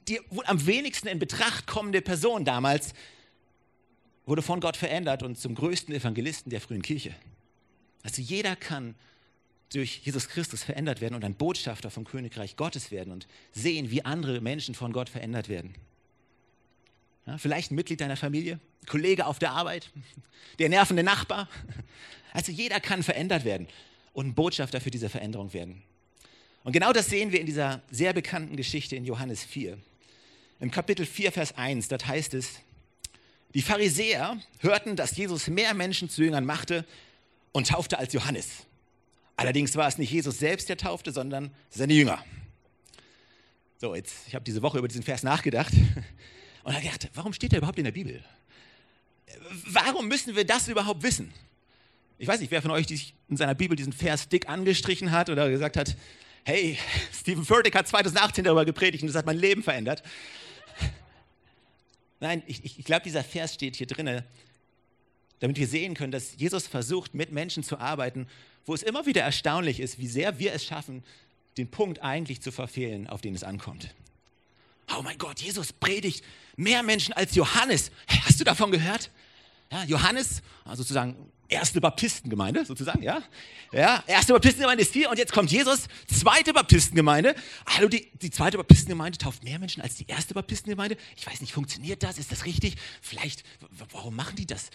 die 0.08 0.20
wohl 0.30 0.44
am 0.46 0.66
wenigsten 0.66 1.08
in 1.08 1.18
Betracht 1.18 1.66
kommende 1.66 2.02
Person 2.02 2.44
damals, 2.44 2.94
wurde 4.26 4.42
von 4.42 4.60
Gott 4.60 4.76
verändert 4.76 5.22
und 5.22 5.38
zum 5.38 5.54
größten 5.54 5.94
Evangelisten 5.94 6.50
der 6.50 6.60
frühen 6.60 6.82
Kirche. 6.82 7.14
Also 8.02 8.22
jeder 8.22 8.56
kann 8.56 8.94
durch 9.72 10.00
Jesus 10.04 10.28
Christus 10.28 10.62
verändert 10.62 11.00
werden 11.00 11.14
und 11.14 11.24
ein 11.24 11.34
Botschafter 11.34 11.90
vom 11.90 12.04
Königreich 12.04 12.56
Gottes 12.56 12.90
werden 12.90 13.12
und 13.12 13.26
sehen, 13.52 13.90
wie 13.90 14.04
andere 14.04 14.40
Menschen 14.40 14.74
von 14.74 14.92
Gott 14.92 15.08
verändert 15.08 15.48
werden. 15.48 15.74
Ja, 17.26 17.38
vielleicht 17.38 17.70
ein 17.70 17.76
Mitglied 17.76 18.00
deiner 18.00 18.16
Familie, 18.16 18.58
Kollege 18.86 19.26
auf 19.26 19.38
der 19.38 19.52
Arbeit, 19.52 19.90
der 20.58 20.68
nervende 20.68 21.02
Nachbar. 21.02 21.48
Also 22.32 22.50
jeder 22.50 22.80
kann 22.80 23.02
verändert 23.02 23.44
werden 23.44 23.68
und 24.12 24.26
ein 24.26 24.34
Botschafter 24.34 24.80
für 24.80 24.90
diese 24.90 25.08
Veränderung 25.08 25.52
werden. 25.52 25.82
Und 26.64 26.72
genau 26.72 26.92
das 26.92 27.06
sehen 27.06 27.32
wir 27.32 27.40
in 27.40 27.46
dieser 27.46 27.82
sehr 27.90 28.12
bekannten 28.12 28.56
Geschichte 28.56 28.96
in 28.96 29.04
Johannes 29.04 29.44
4. 29.44 29.78
Im 30.60 30.70
Kapitel 30.70 31.06
4, 31.06 31.32
Vers 31.32 31.56
1, 31.56 31.88
dort 31.88 32.06
heißt 32.06 32.34
es, 32.34 32.60
die 33.54 33.62
Pharisäer 33.62 34.38
hörten, 34.60 34.96
dass 34.96 35.16
Jesus 35.16 35.48
mehr 35.48 35.74
Menschen 35.74 36.08
zu 36.08 36.22
Jüngern 36.22 36.44
machte 36.44 36.84
und 37.52 37.68
taufte 37.68 37.98
als 37.98 38.12
Johannes. 38.12 38.48
Allerdings 39.36 39.76
war 39.76 39.88
es 39.88 39.98
nicht 39.98 40.10
Jesus 40.10 40.38
selbst, 40.38 40.68
der 40.68 40.76
taufte, 40.76 41.12
sondern 41.12 41.50
seine 41.70 41.92
Jünger. 41.92 42.24
So, 43.78 43.94
jetzt, 43.94 44.28
ich 44.28 44.34
habe 44.34 44.44
diese 44.44 44.62
Woche 44.62 44.78
über 44.78 44.88
diesen 44.88 45.02
Vers 45.02 45.22
nachgedacht 45.22 45.72
und 46.64 46.72
habe 46.72 46.84
gedacht, 46.84 47.10
warum 47.14 47.32
steht 47.32 47.52
er 47.52 47.58
überhaupt 47.58 47.78
in 47.78 47.84
der 47.84 47.92
Bibel? 47.92 48.24
Warum 49.66 50.08
müssen 50.08 50.36
wir 50.36 50.44
das 50.44 50.68
überhaupt 50.68 51.02
wissen? 51.02 51.32
Ich 52.18 52.28
weiß 52.28 52.40
nicht, 52.40 52.50
wer 52.52 52.62
von 52.62 52.70
euch 52.70 53.14
in 53.28 53.36
seiner 53.36 53.54
Bibel 53.54 53.76
diesen 53.76 53.92
Vers 53.92 54.28
dick 54.28 54.48
angestrichen 54.48 55.10
hat 55.10 55.28
oder 55.28 55.50
gesagt 55.50 55.76
hat, 55.76 55.96
hey, 56.44 56.78
Stephen 57.12 57.44
Furtick 57.44 57.74
hat 57.74 57.88
2018 57.88 58.44
darüber 58.44 58.64
gepredigt 58.64 59.02
und 59.02 59.08
das 59.08 59.16
hat 59.16 59.26
mein 59.26 59.38
Leben 59.38 59.62
verändert. 59.62 60.02
Nein, 62.22 62.44
ich, 62.46 62.78
ich 62.78 62.84
glaube, 62.84 63.02
dieser 63.02 63.24
Vers 63.24 63.52
steht 63.52 63.74
hier 63.74 63.88
drin, 63.88 64.22
damit 65.40 65.56
wir 65.58 65.66
sehen 65.66 65.94
können, 65.94 66.12
dass 66.12 66.36
Jesus 66.36 66.68
versucht, 66.68 67.14
mit 67.14 67.32
Menschen 67.32 67.64
zu 67.64 67.78
arbeiten, 67.78 68.28
wo 68.64 68.74
es 68.74 68.84
immer 68.84 69.06
wieder 69.06 69.22
erstaunlich 69.22 69.80
ist, 69.80 69.98
wie 69.98 70.06
sehr 70.06 70.38
wir 70.38 70.52
es 70.52 70.64
schaffen, 70.64 71.02
den 71.56 71.68
Punkt 71.68 72.00
eigentlich 72.00 72.40
zu 72.40 72.52
verfehlen, 72.52 73.08
auf 73.08 73.22
den 73.22 73.34
es 73.34 73.42
ankommt. 73.42 73.92
Oh 74.96 75.02
mein 75.02 75.18
Gott, 75.18 75.40
Jesus 75.40 75.72
predigt 75.72 76.24
mehr 76.56 76.84
Menschen 76.84 77.12
als 77.12 77.34
Johannes. 77.34 77.90
Hast 78.06 78.38
du 78.38 78.44
davon 78.44 78.70
gehört? 78.70 79.10
Ja, 79.72 79.82
Johannes, 79.82 80.42
also 80.64 80.84
sozusagen 80.84 81.16
erste 81.52 81.80
Baptistengemeinde, 81.80 82.64
sozusagen, 82.64 83.02
ja. 83.02 83.22
Ja, 83.72 84.02
erste 84.06 84.32
Baptistengemeinde 84.32 84.82
ist 84.82 84.92
hier 84.92 85.10
und 85.10 85.18
jetzt 85.18 85.32
kommt 85.32 85.50
Jesus, 85.50 85.86
zweite 86.06 86.52
Baptistengemeinde. 86.52 87.34
Hallo, 87.66 87.88
die, 87.88 88.10
die 88.20 88.30
zweite 88.30 88.56
Baptistengemeinde 88.56 89.18
tauft 89.18 89.44
mehr 89.44 89.58
Menschen 89.58 89.82
als 89.82 89.96
die 89.96 90.06
erste 90.06 90.34
Baptistengemeinde. 90.34 90.96
Ich 91.16 91.26
weiß 91.26 91.40
nicht, 91.40 91.52
funktioniert 91.52 92.02
das? 92.02 92.18
Ist 92.18 92.32
das 92.32 92.44
richtig? 92.44 92.76
Vielleicht, 93.00 93.44
warum 93.92 94.16
machen 94.16 94.36
die 94.36 94.46
das? 94.46 94.70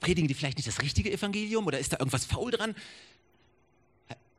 Predigen 0.00 0.28
die 0.28 0.34
vielleicht 0.34 0.58
nicht 0.58 0.68
das 0.68 0.82
richtige 0.82 1.12
Evangelium 1.12 1.66
oder 1.66 1.78
ist 1.78 1.92
da 1.92 1.98
irgendwas 1.98 2.24
faul 2.24 2.50
dran? 2.50 2.74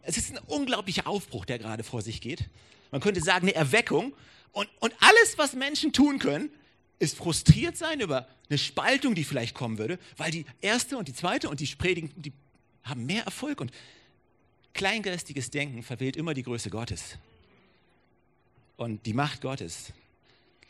Es 0.02 0.18
ist 0.18 0.32
ein 0.32 0.38
unglaublicher 0.38 1.08
Aufbruch, 1.08 1.46
der 1.46 1.58
gerade 1.58 1.84
vor 1.84 2.02
sich 2.02 2.22
geht. 2.22 2.50
Man 2.92 3.02
könnte 3.02 3.22
sagen, 3.22 3.46
eine 3.48 3.56
Erweckung. 3.56 4.14
Und, 4.52 4.70
und 4.80 4.94
alles, 5.00 5.38
was 5.38 5.54
Menschen 5.54 5.92
tun 5.92 6.20
können, 6.20 6.50
ist 7.00 7.18
frustriert 7.18 7.78
sein 7.78 8.00
über 8.00 8.28
eine 8.50 8.58
Spaltung, 8.58 9.16
die 9.16 9.24
vielleicht 9.24 9.56
kommen 9.56 9.78
würde, 9.78 10.00
weil 10.18 10.32
die 10.32 10.46
erste 10.62 10.98
und 10.98 11.08
die 11.08 11.14
zweite 11.14 11.50
und 11.50 11.60
die 11.60 11.68
Predigen, 11.76 12.12
die 12.16 12.32
haben 12.84 13.06
mehr 13.06 13.24
Erfolg 13.24 13.62
und 13.62 13.72
kleingeistiges 14.74 15.50
Denken 15.50 15.84
verwählt 15.84 16.16
immer 16.16 16.34
die 16.34 16.44
Größe 16.44 16.70
Gottes 16.70 17.18
und 18.78 19.06
die 19.06 19.14
Macht 19.14 19.42
Gottes. 19.42 19.94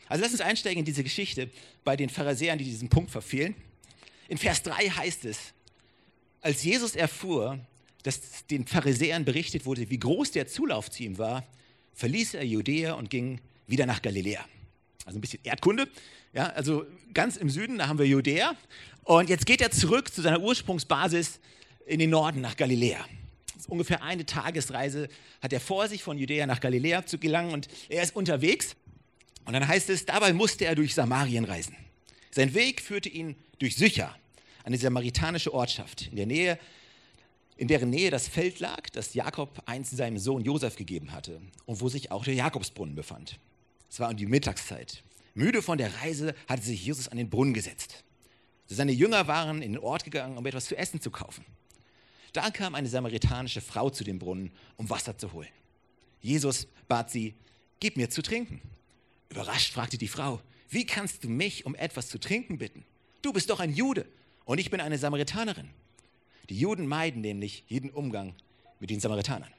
Also 0.08 0.22
lass 0.22 0.32
uns 0.32 0.40
einsteigen 0.40 0.80
in 0.80 0.84
diese 0.84 1.02
Geschichte 1.02 1.50
bei 1.84 1.96
den 1.96 2.08
Pharisäern, 2.08 2.58
die 2.58 2.64
diesen 2.64 2.88
Punkt 2.88 3.10
verfehlen. 3.10 3.54
In 4.28 4.38
Vers 4.38 4.62
3 4.62 4.90
heißt 4.90 5.24
es, 5.24 5.52
als 6.40 6.62
Jesus 6.62 6.94
erfuhr, 6.94 7.58
dass 8.04 8.46
den 8.46 8.66
Pharisäern 8.66 9.24
berichtet 9.24 9.66
wurde, 9.66 9.90
wie 9.90 9.98
groß 9.98 10.30
der 10.30 10.46
Zulauf 10.46 10.90
zu 10.90 11.02
ihm 11.02 11.18
war, 11.18 11.44
verließ 11.94 12.34
er 12.34 12.44
Judäa 12.44 12.92
und 12.92 13.10
ging 13.10 13.40
wieder 13.66 13.86
nach 13.86 14.00
Galiläa. 14.00 14.44
Also 15.06 15.18
ein 15.18 15.22
bisschen 15.22 15.40
Erdkunde. 15.44 15.88
Ja, 16.34 16.48
also 16.48 16.84
ganz 17.14 17.36
im 17.36 17.48
Süden, 17.48 17.78
da 17.78 17.88
haben 17.88 17.98
wir 17.98 18.06
Judäa. 18.06 18.54
Und 19.04 19.30
jetzt 19.30 19.46
geht 19.46 19.62
er 19.62 19.70
zurück 19.70 20.12
zu 20.12 20.20
seiner 20.20 20.40
Ursprungsbasis 20.40 21.40
in 21.86 21.98
den 21.98 22.10
Norden 22.10 22.42
nach 22.42 22.56
Galiläa. 22.56 23.02
ungefähr 23.68 24.02
eine 24.02 24.26
Tagesreise 24.26 25.08
hat 25.40 25.52
er 25.52 25.60
vor 25.60 25.88
sich, 25.88 26.02
von 26.02 26.18
Judäa 26.18 26.46
nach 26.46 26.60
Galiläa 26.60 27.06
zu 27.06 27.18
gelangen. 27.18 27.54
Und 27.54 27.68
er 27.88 28.02
ist 28.02 28.14
unterwegs. 28.14 28.76
Und 29.46 29.54
dann 29.54 29.66
heißt 29.66 29.88
es, 29.88 30.04
dabei 30.04 30.32
musste 30.34 30.66
er 30.66 30.74
durch 30.74 30.92
Samarien 30.92 31.44
reisen. 31.44 31.76
Sein 32.32 32.52
Weg 32.52 32.82
führte 32.82 33.08
ihn 33.08 33.36
durch 33.60 33.76
Sychar, 33.76 34.18
eine 34.64 34.76
samaritanische 34.76 35.54
Ortschaft, 35.54 36.08
in 36.08 36.16
der 36.16 36.26
Nähe 36.26 36.58
in 37.56 37.68
deren 37.68 37.90
Nähe 37.90 38.10
das 38.10 38.28
Feld 38.28 38.60
lag, 38.60 38.90
das 38.92 39.14
Jakob 39.14 39.62
einst 39.64 39.96
seinem 39.96 40.18
Sohn 40.18 40.42
Josef 40.44 40.76
gegeben 40.76 41.12
hatte 41.12 41.40
und 41.64 41.80
wo 41.80 41.88
sich 41.88 42.10
auch 42.10 42.24
der 42.24 42.34
Jakobsbrunnen 42.34 42.94
befand. 42.94 43.38
Es 43.96 44.00
war 44.00 44.10
um 44.10 44.16
die 44.18 44.26
Mittagszeit. 44.26 45.02
Müde 45.32 45.62
von 45.62 45.78
der 45.78 46.02
Reise 46.02 46.34
hatte 46.48 46.60
sich 46.60 46.84
Jesus 46.84 47.08
an 47.08 47.16
den 47.16 47.30
Brunnen 47.30 47.54
gesetzt. 47.54 48.04
Seine 48.66 48.92
Jünger 48.92 49.26
waren 49.26 49.62
in 49.62 49.72
den 49.72 49.82
Ort 49.82 50.04
gegangen, 50.04 50.36
um 50.36 50.44
etwas 50.44 50.66
zu 50.66 50.76
essen 50.76 51.00
zu 51.00 51.10
kaufen. 51.10 51.46
Da 52.34 52.50
kam 52.50 52.74
eine 52.74 52.90
samaritanische 52.90 53.62
Frau 53.62 53.88
zu 53.88 54.04
dem 54.04 54.18
Brunnen, 54.18 54.52
um 54.76 54.90
Wasser 54.90 55.16
zu 55.16 55.32
holen. 55.32 55.48
Jesus 56.20 56.66
bat 56.88 57.10
sie, 57.10 57.36
gib 57.80 57.96
mir 57.96 58.10
zu 58.10 58.20
trinken. 58.20 58.60
Überrascht 59.30 59.72
fragte 59.72 59.96
die 59.96 60.08
Frau, 60.08 60.42
wie 60.68 60.84
kannst 60.84 61.24
du 61.24 61.30
mich 61.30 61.64
um 61.64 61.74
etwas 61.74 62.08
zu 62.08 62.18
trinken 62.18 62.58
bitten? 62.58 62.84
Du 63.22 63.32
bist 63.32 63.48
doch 63.48 63.60
ein 63.60 63.72
Jude 63.72 64.04
und 64.44 64.58
ich 64.58 64.68
bin 64.68 64.82
eine 64.82 64.98
Samaritanerin. 64.98 65.70
Die 66.50 66.58
Juden 66.58 66.86
meiden 66.86 67.22
nämlich 67.22 67.64
jeden 67.66 67.88
Umgang 67.88 68.34
mit 68.78 68.90
den 68.90 69.00
Samaritanern. 69.00 69.55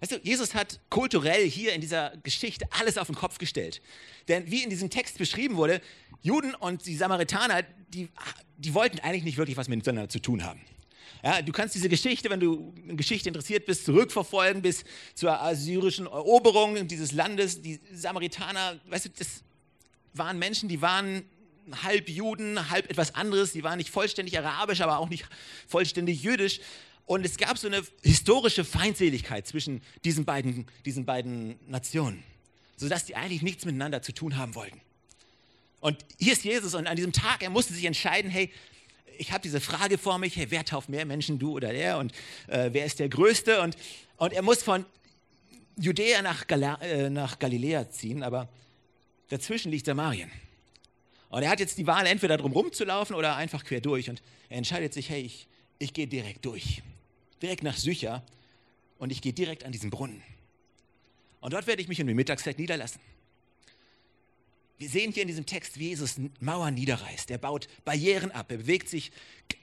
Weißt 0.00 0.12
du, 0.12 0.20
Jesus 0.22 0.54
hat 0.54 0.80
kulturell 0.90 1.48
hier 1.48 1.72
in 1.72 1.80
dieser 1.80 2.12
Geschichte 2.22 2.66
alles 2.70 2.98
auf 2.98 3.08
den 3.08 3.16
Kopf 3.16 3.38
gestellt. 3.38 3.82
Denn 4.28 4.48
wie 4.50 4.62
in 4.62 4.70
diesem 4.70 4.90
Text 4.90 5.18
beschrieben 5.18 5.56
wurde, 5.56 5.80
Juden 6.22 6.54
und 6.54 6.86
die 6.86 6.96
Samaritaner, 6.96 7.62
die, 7.88 8.08
die 8.56 8.74
wollten 8.74 9.00
eigentlich 9.00 9.24
nicht 9.24 9.38
wirklich 9.38 9.56
was 9.56 9.68
miteinander 9.68 10.08
zu 10.08 10.20
tun 10.20 10.44
haben. 10.44 10.60
Ja, 11.24 11.42
du 11.42 11.50
kannst 11.50 11.74
diese 11.74 11.88
Geschichte, 11.88 12.30
wenn 12.30 12.38
du 12.38 12.72
in 12.86 12.96
Geschichte 12.96 13.28
interessiert 13.28 13.66
bist, 13.66 13.84
zurückverfolgen 13.84 14.62
bis 14.62 14.84
zur 15.14 15.40
assyrischen 15.42 16.06
Eroberung 16.06 16.86
dieses 16.86 17.10
Landes. 17.10 17.60
Die 17.60 17.80
Samaritaner, 17.92 18.78
weißt 18.86 19.06
du, 19.06 19.10
das 19.18 19.42
waren 20.14 20.38
Menschen, 20.38 20.68
die 20.68 20.80
waren 20.80 21.24
halb 21.82 22.08
Juden, 22.08 22.70
halb 22.70 22.88
etwas 22.88 23.14
anderes. 23.14 23.52
Die 23.52 23.64
waren 23.64 23.78
nicht 23.78 23.90
vollständig 23.90 24.38
arabisch, 24.38 24.80
aber 24.80 24.98
auch 24.98 25.08
nicht 25.08 25.26
vollständig 25.66 26.22
jüdisch. 26.22 26.60
Und 27.08 27.24
es 27.24 27.38
gab 27.38 27.56
so 27.56 27.68
eine 27.68 27.82
historische 28.02 28.66
Feindseligkeit 28.66 29.46
zwischen 29.46 29.80
diesen 30.04 30.26
beiden, 30.26 30.66
diesen 30.84 31.06
beiden 31.06 31.58
Nationen, 31.66 32.22
sodass 32.76 33.06
die 33.06 33.16
eigentlich 33.16 33.40
nichts 33.40 33.64
miteinander 33.64 34.02
zu 34.02 34.12
tun 34.12 34.36
haben 34.36 34.54
wollten. 34.54 34.78
Und 35.80 36.04
hier 36.18 36.34
ist 36.34 36.44
Jesus 36.44 36.74
und 36.74 36.86
an 36.86 36.96
diesem 36.96 37.14
Tag, 37.14 37.42
er 37.42 37.48
musste 37.48 37.72
sich 37.72 37.86
entscheiden, 37.86 38.30
hey, 38.30 38.52
ich 39.16 39.32
habe 39.32 39.40
diese 39.40 39.58
Frage 39.58 39.96
vor 39.96 40.18
mich, 40.18 40.36
hey, 40.36 40.50
wer 40.50 40.66
tauft 40.66 40.90
mehr 40.90 41.06
Menschen, 41.06 41.38
du 41.38 41.52
oder 41.52 41.72
der? 41.72 41.96
Und 41.96 42.12
äh, 42.46 42.68
wer 42.72 42.84
ist 42.84 42.98
der 42.98 43.08
Größte? 43.08 43.62
Und, 43.62 43.78
und 44.18 44.34
er 44.34 44.42
muss 44.42 44.62
von 44.62 44.84
Judäa 45.78 46.20
nach, 46.20 46.46
Gala, 46.46 46.74
äh, 46.82 47.08
nach 47.08 47.38
Galiläa 47.38 47.88
ziehen, 47.88 48.22
aber 48.22 48.50
dazwischen 49.30 49.70
liegt 49.70 49.86
Samarien. 49.86 50.30
Und 51.30 51.42
er 51.42 51.48
hat 51.48 51.60
jetzt 51.60 51.78
die 51.78 51.86
Wahl, 51.86 52.06
entweder 52.06 52.36
drum 52.36 52.52
rumzulaufen 52.52 53.16
oder 53.16 53.34
einfach 53.36 53.64
quer 53.64 53.80
durch. 53.80 54.10
Und 54.10 54.20
er 54.50 54.58
entscheidet 54.58 54.92
sich, 54.92 55.08
hey, 55.08 55.22
ich, 55.22 55.46
ich 55.78 55.94
gehe 55.94 56.06
direkt 56.06 56.44
durch 56.44 56.82
direkt 57.42 57.62
nach 57.62 57.76
Sücher 57.76 58.22
und 58.98 59.10
ich 59.10 59.22
gehe 59.22 59.32
direkt 59.32 59.64
an 59.64 59.72
diesen 59.72 59.90
Brunnen. 59.90 60.22
Und 61.40 61.52
dort 61.52 61.66
werde 61.66 61.80
ich 61.82 61.88
mich 61.88 62.00
um 62.00 62.06
die 62.06 62.14
Mittagszeit 62.14 62.58
niederlassen. 62.58 63.00
Wir 64.78 64.88
sehen 64.88 65.12
hier 65.12 65.22
in 65.22 65.28
diesem 65.28 65.46
Text, 65.46 65.78
wie 65.78 65.88
Jesus 65.88 66.16
Mauern 66.40 66.74
niederreißt. 66.74 67.30
Er 67.30 67.38
baut 67.38 67.68
Barrieren 67.84 68.30
ab. 68.30 68.50
Er 68.50 68.58
bewegt 68.58 68.88
sich 68.88 69.10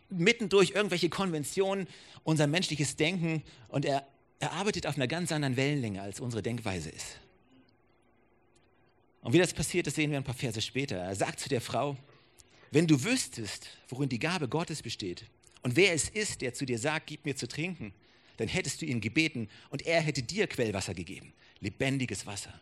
mitten 0.10 0.50
durch 0.50 0.72
irgendwelche 0.72 1.10
Konventionen, 1.10 1.88
unser 2.24 2.48
menschliches 2.48 2.96
Denken 2.96 3.44
und 3.70 3.86
er, 3.86 4.08
er 4.40 4.52
arbeitet 4.52 4.88
auf 4.88 4.96
einer 4.96 5.08
ganz 5.08 5.32
anderen 5.32 5.56
Wellenlänge, 5.56 6.02
als 6.02 6.20
unsere 6.20 6.44
Denkweise 6.44 6.90
ist. 6.90 7.20
Und 9.22 9.34
wie 9.34 9.40
das 9.40 9.54
passiert, 9.54 9.88
das 9.88 9.96
sehen 9.96 10.12
wir 10.12 10.18
ein 10.18 10.24
paar 10.24 10.36
Verse 10.36 10.62
später. 10.62 10.98
Er 10.98 11.16
sagt 11.16 11.40
zu 11.40 11.50
der 11.50 11.62
Frau, 11.62 11.98
wenn 12.72 12.88
du 12.88 13.04
wüsstest, 13.04 13.68
worin 13.88 14.10
die 14.10 14.20
Gabe 14.20 14.48
Gottes 14.48 14.82
besteht 14.82 15.26
und 15.66 15.76
wer 15.76 15.94
es 15.94 16.10
ist, 16.10 16.42
der 16.42 16.54
zu 16.54 16.64
dir 16.64 16.78
sagt, 16.78 17.08
gib 17.08 17.26
mir 17.26 17.36
zu 17.36 17.48
trinken, 17.48 17.92
dann 18.38 18.48
hättest 18.48 18.84
du 18.84 18.86
ihn 18.86 19.02
gebeten 19.02 19.50
und 19.72 19.82
er 19.82 20.00
hätte 20.00 20.22
dir 20.22 20.46
Quellwasser 20.46 20.94
gegeben, 20.94 21.34
lebendiges 21.60 22.28
Wasser. 22.28 22.54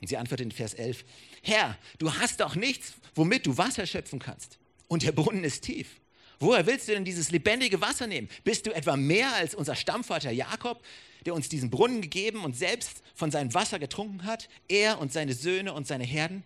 Und 0.00 0.08
sie 0.08 0.16
antwortet 0.16 0.46
in 0.46 0.50
Vers 0.50 0.74
11, 0.74 1.04
Herr, 1.40 1.78
du 2.00 2.12
hast 2.12 2.40
doch 2.40 2.56
nichts, 2.56 2.94
womit 3.14 3.46
du 3.46 3.56
Wasser 3.56 3.86
schöpfen 3.86 4.18
kannst. 4.18 4.58
Und 4.88 5.04
der 5.04 5.12
Brunnen 5.12 5.44
ist 5.44 5.62
tief. 5.62 6.00
Woher 6.40 6.66
willst 6.66 6.88
du 6.88 6.94
denn 6.94 7.04
dieses 7.04 7.30
lebendige 7.30 7.80
Wasser 7.80 8.08
nehmen? 8.08 8.28
Bist 8.42 8.66
du 8.66 8.74
etwa 8.74 8.96
mehr 8.96 9.32
als 9.34 9.54
unser 9.54 9.76
Stammvater 9.76 10.32
Jakob, 10.32 10.82
der 11.26 11.34
uns 11.34 11.48
diesen 11.48 11.70
Brunnen 11.70 12.02
gegeben 12.02 12.42
und 12.42 12.56
selbst 12.56 13.04
von 13.14 13.30
seinem 13.30 13.54
Wasser 13.54 13.78
getrunken 13.78 14.24
hat? 14.24 14.48
Er 14.66 14.98
und 14.98 15.12
seine 15.12 15.34
Söhne 15.34 15.74
und 15.74 15.86
seine 15.86 16.02
Herden? 16.02 16.42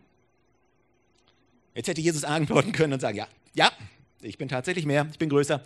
Jetzt 1.75 1.89
hätte 1.89 2.03
Jesus 2.03 2.25
antworten 2.25 2.73
können 2.73 2.93
und 2.93 3.01
sagen, 3.01 3.17
ja, 3.17 3.29
ja, 3.55 3.73
ich 4.25 4.39
bin 4.39 4.49
tatsächlich 4.49 4.87
mehr, 4.87 5.07
ich 5.11 5.19
bin 5.19 5.29
größer. 5.29 5.63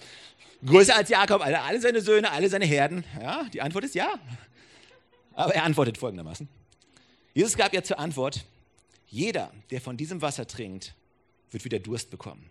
Größer 0.64 0.96
als 0.96 1.08
Jakob, 1.08 1.42
alle, 1.42 1.60
alle 1.62 1.80
seine 1.80 2.00
Söhne, 2.00 2.30
alle 2.30 2.48
seine 2.48 2.66
Herden. 2.66 3.04
Ja, 3.20 3.44
die 3.52 3.62
Antwort 3.62 3.84
ist 3.84 3.94
ja. 3.94 4.18
Aber 5.32 5.54
er 5.54 5.62
antwortet 5.62 5.98
folgendermaßen. 5.98 6.48
Jesus 7.32 7.56
gab 7.56 7.72
ja 7.72 7.82
zur 7.82 7.98
Antwort, 7.98 8.44
jeder, 9.06 9.52
der 9.70 9.80
von 9.80 9.96
diesem 9.96 10.20
Wasser 10.20 10.46
trinkt, 10.46 10.94
wird 11.50 11.64
wieder 11.64 11.78
Durst 11.78 12.10
bekommen. 12.10 12.50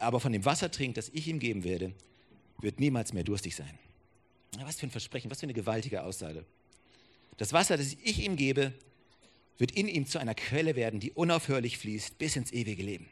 Aber 0.00 0.20
von 0.20 0.32
dem 0.32 0.44
Wasser 0.44 0.70
trinkt, 0.70 0.96
das 0.96 1.08
ich 1.10 1.28
ihm 1.28 1.38
geben 1.38 1.64
werde, 1.64 1.92
wird 2.60 2.80
niemals 2.80 3.12
mehr 3.12 3.24
durstig 3.24 3.54
sein. 3.54 3.78
Was 4.58 4.80
für 4.80 4.86
ein 4.86 4.90
Versprechen, 4.90 5.30
was 5.30 5.40
für 5.40 5.46
eine 5.46 5.54
gewaltige 5.54 6.02
Aussage. 6.02 6.44
Das 7.36 7.52
Wasser, 7.52 7.76
das 7.76 7.96
ich 8.02 8.24
ihm 8.24 8.36
gebe, 8.36 8.72
wird 9.58 9.70
in 9.72 9.88
ihm 9.88 10.06
zu 10.06 10.18
einer 10.18 10.34
Quelle 10.34 10.76
werden, 10.76 11.00
die 11.00 11.12
unaufhörlich 11.12 11.78
fließt 11.78 12.18
bis 12.18 12.36
ins 12.36 12.52
ewige 12.52 12.82
Leben. 12.82 13.08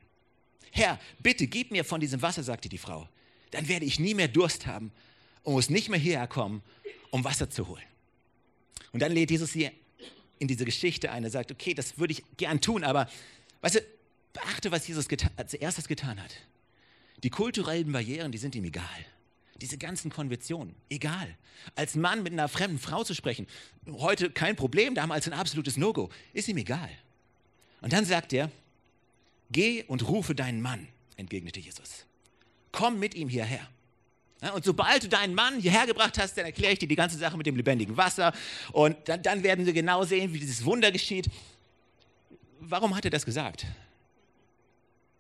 Herr, 0.73 1.01
bitte 1.21 1.47
gib 1.47 1.71
mir 1.71 1.85
von 1.85 2.01
diesem 2.01 2.23
Wasser, 2.23 2.43
sagte 2.43 2.69
die 2.69 2.79
Frau. 2.79 3.09
Dann 3.51 3.69
werde 3.69 3.85
ich 3.85 3.99
nie 3.99 4.15
mehr 4.15 4.29
Durst 4.29 4.67
haben 4.67 4.93
und 5.43 5.55
muss 5.55 5.71
nicht 5.71 5.89
mehr 5.89 5.99
hierher 5.99 6.27
kommen, 6.27 6.63
um 7.11 7.25
Wasser 7.25 7.51
zu 7.51 7.67
holen. 7.69 7.83
Und 8.93 9.01
dann 9.01 9.13
lädt 9.13 9.31
Jesus 9.31 9.53
sie 9.53 9.71
in 10.39 10.49
diese 10.49 10.65
Geschichte 10.65 11.11
ein. 11.11 11.25
Er 11.25 11.31
sagt, 11.31 11.51
okay, 11.53 11.75
das 11.75 11.99
würde 11.99 12.13
ich 12.13 12.25
gern 12.37 12.61
tun, 12.61 12.85
aber 12.85 13.09
weißt 13.61 13.77
du, 13.77 13.81
beachte, 14.33 14.71
was 14.71 14.87
Jesus 14.87 15.07
als 15.37 15.55
erstes 15.55 15.89
getan 15.89 16.21
hat. 16.23 16.35
Die 17.23 17.31
kulturellen 17.31 17.93
Barrieren, 17.93 18.33
die 18.33 18.39
sind 18.39 18.55
ihm 18.55 18.65
egal. 18.65 18.85
Diese 19.61 19.77
ganzen 19.77 20.11
Konventionen, 20.11 20.75
egal. 20.89 21.37
Als 21.75 21.95
Mann 21.95 22.23
mit 22.23 22.33
einer 22.33 22.49
fremden 22.49 22.79
Frau 22.79 23.05
zu 23.05 23.15
sprechen, 23.15 23.47
heute 23.87 24.31
kein 24.31 24.57
Problem, 24.57 24.95
damals 24.95 25.27
ein 25.27 25.35
absolutes 25.35 25.77
No-Go, 25.77 26.09
ist 26.33 26.49
ihm 26.49 26.57
egal. 26.57 26.91
Und 27.83 27.93
dann 27.93 28.07
sagt 28.07 28.33
er, 28.33 28.51
Geh 29.51 29.85
und 29.85 30.07
rufe 30.09 30.35
deinen 30.35 30.61
Mann, 30.61 30.89
entgegnete 31.17 31.61
Jesus. 31.61 32.07
Komm 32.73 32.99
mit 32.99 33.15
ihm 33.15 33.29
hierher. 33.29 33.67
Ja, 34.43 34.53
und 34.53 34.65
sobald 34.65 35.05
du 35.05 35.09
deinen 35.09 35.35
Mann 35.35 35.61
hierher 35.61 35.87
gebracht 35.87 36.19
hast, 36.19 36.37
dann 36.37 36.47
erkläre 36.47 36.73
ich 36.73 36.79
dir 36.79 36.89
die 36.89 36.97
ganze 36.97 37.19
Sache 37.19 37.37
mit 37.37 37.47
dem 37.47 37.57
lebendigen 37.57 37.97
Wasser. 37.97 38.33
Und 38.73 38.97
dann, 39.07 39.23
dann 39.23 39.43
werden 39.43 39.67
wir 39.67 39.73
genau 39.73 40.05
sehen, 40.05 40.33
wie 40.33 40.39
dieses 40.39 40.65
Wunder 40.65 40.91
geschieht. 40.93 41.29
Warum 42.61 42.95
hat 42.95 43.05
er 43.05 43.11
das 43.11 43.27
gesagt? 43.27 43.67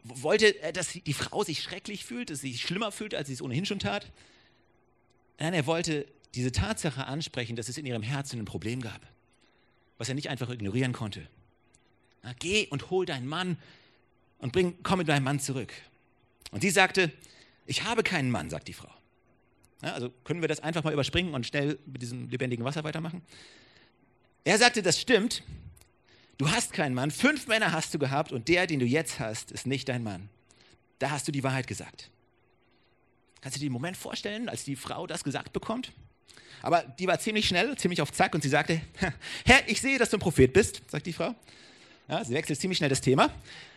wollte, 0.02 0.46
er, 0.62 0.72
dass 0.72 0.92
die 0.92 1.12
Frau 1.12 1.44
sich 1.44 1.62
schrecklich 1.62 2.04
fühlt, 2.04 2.30
dass 2.30 2.40
sie 2.40 2.52
sich 2.52 2.62
schlimmer 2.62 2.92
fühlt, 2.92 3.14
als 3.14 3.28
sie 3.28 3.34
es 3.34 3.42
ohnehin 3.42 3.66
schon 3.66 3.78
tat. 3.78 4.10
Nein, 5.38 5.54
er 5.54 5.66
wollte 5.66 6.06
diese 6.34 6.52
Tatsache 6.52 7.06
ansprechen, 7.06 7.56
dass 7.56 7.68
es 7.68 7.78
in 7.78 7.86
ihrem 7.86 8.02
Herzen 8.02 8.38
ein 8.38 8.44
Problem 8.44 8.80
gab, 8.80 9.00
was 9.98 10.08
er 10.08 10.14
nicht 10.14 10.28
einfach 10.28 10.50
ignorieren 10.50 10.92
konnte. 10.92 11.26
Na, 12.22 12.34
geh 12.38 12.66
und 12.68 12.90
hol 12.90 13.06
deinen 13.06 13.26
Mann 13.26 13.58
und 14.40 14.52
bring, 14.52 14.76
komm 14.82 14.98
mit 14.98 15.08
deinem 15.08 15.24
Mann 15.24 15.40
zurück. 15.40 15.72
Und 16.50 16.62
sie 16.62 16.70
sagte, 16.70 17.12
ich 17.66 17.84
habe 17.84 18.02
keinen 18.02 18.30
Mann, 18.30 18.50
sagt 18.50 18.68
die 18.68 18.72
Frau. 18.72 18.92
Ja, 19.82 19.92
also 19.94 20.10
können 20.24 20.40
wir 20.40 20.48
das 20.48 20.60
einfach 20.60 20.84
mal 20.84 20.92
überspringen 20.92 21.32
und 21.34 21.46
schnell 21.46 21.78
mit 21.86 22.02
diesem 22.02 22.28
lebendigen 22.28 22.64
Wasser 22.64 22.84
weitermachen? 22.84 23.22
Er 24.44 24.58
sagte, 24.58 24.82
das 24.82 25.00
stimmt. 25.00 25.42
Du 26.38 26.50
hast 26.50 26.72
keinen 26.72 26.94
Mann. 26.94 27.10
Fünf 27.10 27.46
Männer 27.46 27.72
hast 27.72 27.92
du 27.94 27.98
gehabt 27.98 28.32
und 28.32 28.48
der, 28.48 28.66
den 28.66 28.80
du 28.80 28.86
jetzt 28.86 29.20
hast, 29.20 29.52
ist 29.52 29.66
nicht 29.66 29.88
dein 29.88 30.02
Mann. 30.02 30.28
Da 30.98 31.10
hast 31.10 31.28
du 31.28 31.32
die 31.32 31.42
Wahrheit 31.42 31.66
gesagt. 31.66 32.10
Kannst 33.40 33.56
du 33.56 33.60
dir 33.60 33.66
den 33.66 33.72
Moment 33.72 33.96
vorstellen, 33.96 34.48
als 34.48 34.64
die 34.64 34.76
Frau 34.76 35.06
das 35.06 35.24
gesagt 35.24 35.52
bekommt? 35.52 35.92
Aber 36.62 36.82
die 36.82 37.06
war 37.06 37.18
ziemlich 37.18 37.48
schnell, 37.48 37.76
ziemlich 37.76 38.02
auf 38.02 38.12
Zack 38.12 38.34
und 38.34 38.42
sie 38.42 38.50
sagte, 38.50 38.80
Herr, 39.46 39.66
ich 39.66 39.80
sehe, 39.80 39.98
dass 39.98 40.10
du 40.10 40.18
ein 40.18 40.20
Prophet 40.20 40.52
bist, 40.52 40.82
sagt 40.90 41.06
die 41.06 41.12
Frau. 41.12 41.34
Ja, 42.08 42.22
sie 42.24 42.34
wechselt 42.34 42.60
ziemlich 42.60 42.76
schnell 42.76 42.90
das 42.90 43.00
Thema. 43.00 43.32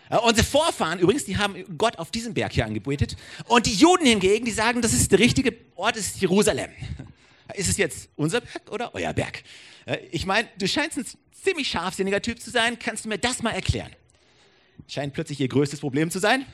Unsere 0.09 0.45
Vorfahren 0.45 0.99
übrigens, 0.99 1.25
die 1.25 1.37
haben 1.37 1.63
Gott 1.77 1.97
auf 1.97 2.11
diesem 2.11 2.33
Berg 2.33 2.53
hier 2.53 2.65
angebetet. 2.65 3.15
Und 3.47 3.65
die 3.65 3.73
Juden 3.73 4.05
hingegen, 4.05 4.45
die 4.45 4.51
sagen, 4.51 4.81
das 4.81 4.93
ist 4.93 5.11
der 5.11 5.19
richtige 5.19 5.55
Ort, 5.75 5.97
ist 5.97 6.19
Jerusalem. 6.21 6.71
Ist 7.55 7.69
es 7.69 7.77
jetzt 7.77 8.09
unser 8.15 8.41
Berg 8.41 8.71
oder 8.71 8.95
euer 8.95 9.13
Berg? 9.13 9.43
Ich 10.11 10.25
meine, 10.25 10.47
du 10.57 10.67
scheinst 10.67 10.97
ein 10.97 11.05
ziemlich 11.43 11.67
scharfsinniger 11.67 12.21
Typ 12.21 12.39
zu 12.39 12.49
sein. 12.49 12.79
Kannst 12.79 13.05
du 13.05 13.09
mir 13.09 13.17
das 13.17 13.43
mal 13.43 13.51
erklären? 13.51 13.91
Scheint 14.87 15.13
plötzlich 15.13 15.39
ihr 15.39 15.49
größtes 15.49 15.79
Problem 15.79 16.09
zu 16.09 16.19
sein. 16.19 16.45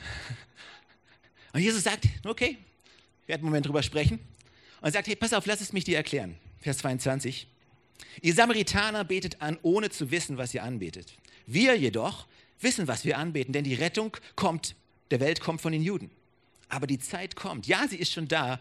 Und 1.53 1.61
Jesus 1.61 1.83
sagt, 1.83 2.05
okay, 2.25 2.57
wir 3.25 3.27
werden 3.27 3.41
einen 3.41 3.45
Moment 3.45 3.67
drüber 3.67 3.83
sprechen. 3.83 4.19
Und 4.81 4.91
sagt, 4.91 5.07
hey, 5.07 5.15
pass 5.15 5.31
auf, 5.31 5.45
lass 5.45 5.61
es 5.61 5.71
mich 5.73 5.83
dir 5.83 5.95
erklären. 5.95 6.35
Vers 6.59 6.79
22. 6.79 7.47
Ihr 8.21 8.33
Samaritaner 8.33 9.03
betet 9.03 9.41
an, 9.41 9.57
ohne 9.61 9.89
zu 9.89 10.11
wissen, 10.11 10.37
was 10.37 10.53
ihr 10.53 10.63
anbetet. 10.63 11.13
Wir 11.45 11.77
jedoch 11.77 12.27
wissen, 12.59 12.87
was 12.87 13.05
wir 13.05 13.17
anbeten, 13.17 13.53
denn 13.53 13.63
die 13.63 13.73
Rettung 13.73 14.15
kommt, 14.35 14.75
der 15.11 15.19
Welt 15.19 15.41
kommt 15.41 15.61
von 15.61 15.71
den 15.71 15.81
Juden. 15.81 16.11
Aber 16.67 16.87
die 16.87 16.99
Zeit 16.99 17.35
kommt, 17.35 17.67
ja, 17.67 17.87
sie 17.87 17.97
ist 17.97 18.11
schon 18.11 18.27
da, 18.27 18.59